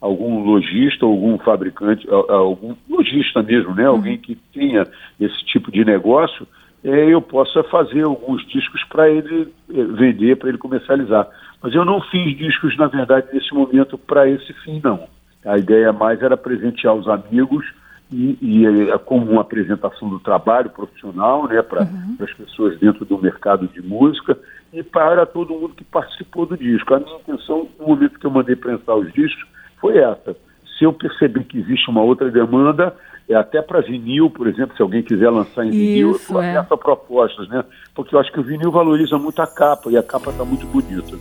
algum 0.00 0.42
lojista, 0.44 1.04
algum 1.04 1.36
fabricante, 1.38 2.08
algum 2.08 2.74
lojista 2.88 3.42
mesmo, 3.42 3.74
né? 3.74 3.86
Uhum. 3.86 3.96
Alguém 3.96 4.16
que 4.16 4.34
tenha 4.54 4.86
esse 5.20 5.44
tipo 5.44 5.70
de 5.70 5.84
negócio, 5.84 6.46
eu 6.82 7.20
possa 7.20 7.62
fazer 7.64 8.02
alguns 8.02 8.46
discos 8.46 8.82
para 8.84 9.10
ele 9.10 9.52
é, 9.72 9.84
vender, 9.84 10.36
para 10.36 10.48
ele 10.48 10.58
comercializar. 10.58 11.28
Mas 11.62 11.74
eu 11.74 11.84
não 11.84 12.00
fiz 12.00 12.36
discos, 12.36 12.76
na 12.76 12.86
verdade, 12.86 13.28
nesse 13.32 13.52
momento 13.52 13.98
para 13.98 14.28
esse 14.28 14.52
fim, 14.64 14.80
não. 14.82 15.06
A 15.44 15.58
ideia 15.58 15.92
mais 15.92 16.22
era 16.22 16.36
presentear 16.36 16.94
os 16.94 17.08
amigos 17.08 17.66
e, 18.12 18.38
e 18.40 18.90
é, 18.90 18.98
como 18.98 19.30
uma 19.30 19.42
apresentação 19.42 20.08
do 20.08 20.18
trabalho 20.18 20.70
profissional, 20.70 21.46
né, 21.46 21.62
para 21.62 21.82
uhum. 21.82 22.16
as 22.20 22.32
pessoas 22.32 22.78
dentro 22.78 23.04
do 23.04 23.18
mercado 23.18 23.68
de 23.68 23.82
música 23.82 24.36
e 24.72 24.82
para 24.82 25.26
todo 25.26 25.54
mundo 25.54 25.74
que 25.74 25.84
participou 25.84 26.46
do 26.46 26.56
disco. 26.56 26.94
A 26.94 27.00
minha 27.00 27.16
intenção, 27.16 27.68
no 27.78 27.86
momento 27.86 28.18
que 28.18 28.26
eu 28.26 28.30
mandei 28.30 28.56
prensar 28.56 28.96
os 28.96 29.12
discos, 29.12 29.44
foi 29.80 29.98
essa. 29.98 30.36
Se 30.78 30.84
eu 30.84 30.92
perceber 30.92 31.44
que 31.44 31.58
existe 31.58 31.90
uma 31.90 32.02
outra 32.02 32.30
demanda, 32.30 32.94
é 33.30 33.36
até 33.36 33.62
para 33.62 33.80
vinil, 33.80 34.28
por 34.28 34.48
exemplo, 34.48 34.76
se 34.76 34.82
alguém 34.82 35.02
quiser 35.02 35.30
lançar 35.30 35.64
em 35.64 35.70
vinil, 35.70 36.12
Isso, 36.12 36.32
eu 36.32 36.40
é. 36.40 36.62
propostas, 36.62 37.48
né? 37.48 37.64
Porque 37.94 38.14
eu 38.14 38.18
acho 38.18 38.32
que 38.32 38.40
o 38.40 38.42
vinil 38.42 38.72
valoriza 38.72 39.16
muito 39.18 39.40
a 39.40 39.46
capa 39.46 39.90
e 39.90 39.96
a 39.96 40.02
capa 40.02 40.30
está 40.30 40.44
muito 40.44 40.66
bonita. 40.66 41.16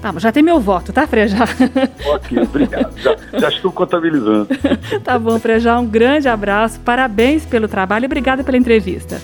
Tá, 0.00 0.12
já 0.18 0.32
tem 0.32 0.42
meu 0.42 0.58
voto, 0.58 0.92
tá, 0.92 1.06
Frejá? 1.06 1.44
Ok, 2.06 2.42
obrigado. 2.42 2.98
Já, 2.98 3.16
já 3.38 3.48
estou 3.48 3.70
contabilizando. 3.70 4.48
tá 5.04 5.16
bom, 5.18 5.38
Frejá, 5.38 5.78
um 5.78 5.86
grande 5.86 6.28
abraço, 6.28 6.80
parabéns 6.80 7.46
pelo 7.46 7.68
trabalho 7.68 8.04
e 8.04 8.06
obrigada 8.06 8.42
pela 8.42 8.56
entrevista. 8.58 9.20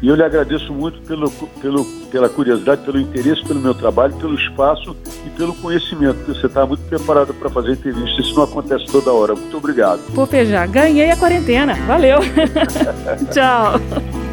E 0.00 0.08
eu 0.08 0.14
lhe 0.14 0.22
agradeço 0.22 0.72
muito 0.72 1.00
pelo, 1.02 1.30
pelo, 1.30 1.84
pela 2.10 2.28
curiosidade, 2.28 2.82
pelo 2.82 3.00
interesse 3.00 3.44
pelo 3.44 3.60
meu 3.60 3.74
trabalho, 3.74 4.14
pelo 4.14 4.34
espaço 4.34 4.96
e 5.26 5.30
pelo 5.30 5.54
conhecimento, 5.54 6.18
você 6.26 6.46
está 6.46 6.64
muito 6.64 6.82
preparado 6.84 7.34
para 7.34 7.50
fazer 7.50 7.72
entrevista. 7.72 8.20
Isso 8.20 8.34
não 8.34 8.44
acontece 8.44 8.86
toda 8.86 9.12
hora. 9.12 9.34
Muito 9.34 9.56
obrigado. 9.56 10.00
Pô, 10.14 10.26
Feijá, 10.26 10.66
ganhei 10.66 11.10
a 11.10 11.16
quarentena. 11.16 11.74
Valeu. 11.86 12.20
Tchau. 13.32 14.27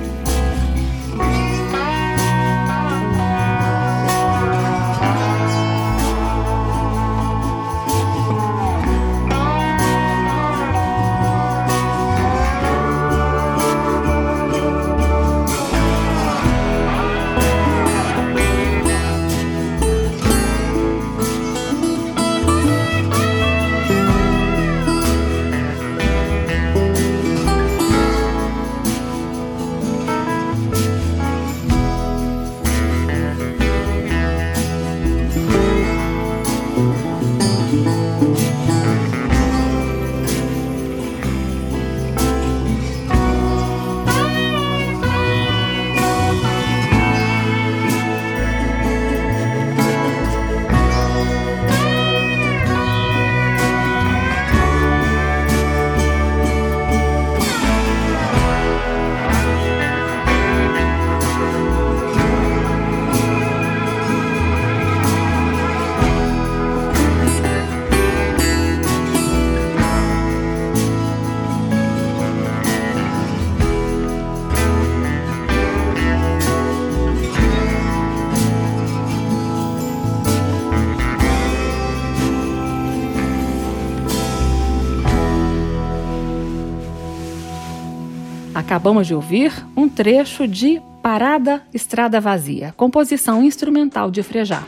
Acabamos 88.76 89.08
de 89.08 89.16
ouvir 89.16 89.54
um 89.74 89.88
trecho 89.88 90.46
de 90.46 90.82
Parada 91.02 91.64
Estrada 91.74 92.20
Vazia, 92.20 92.74
composição 92.76 93.42
instrumental 93.42 94.12
de 94.12 94.22
Frejá. 94.22 94.66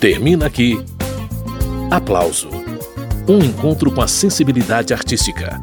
Termina 0.00 0.46
aqui. 0.46 0.82
Aplauso 1.90 2.48
um 3.28 3.38
encontro 3.38 3.92
com 3.92 4.00
a 4.00 4.08
sensibilidade 4.08 4.92
artística. 4.92 5.62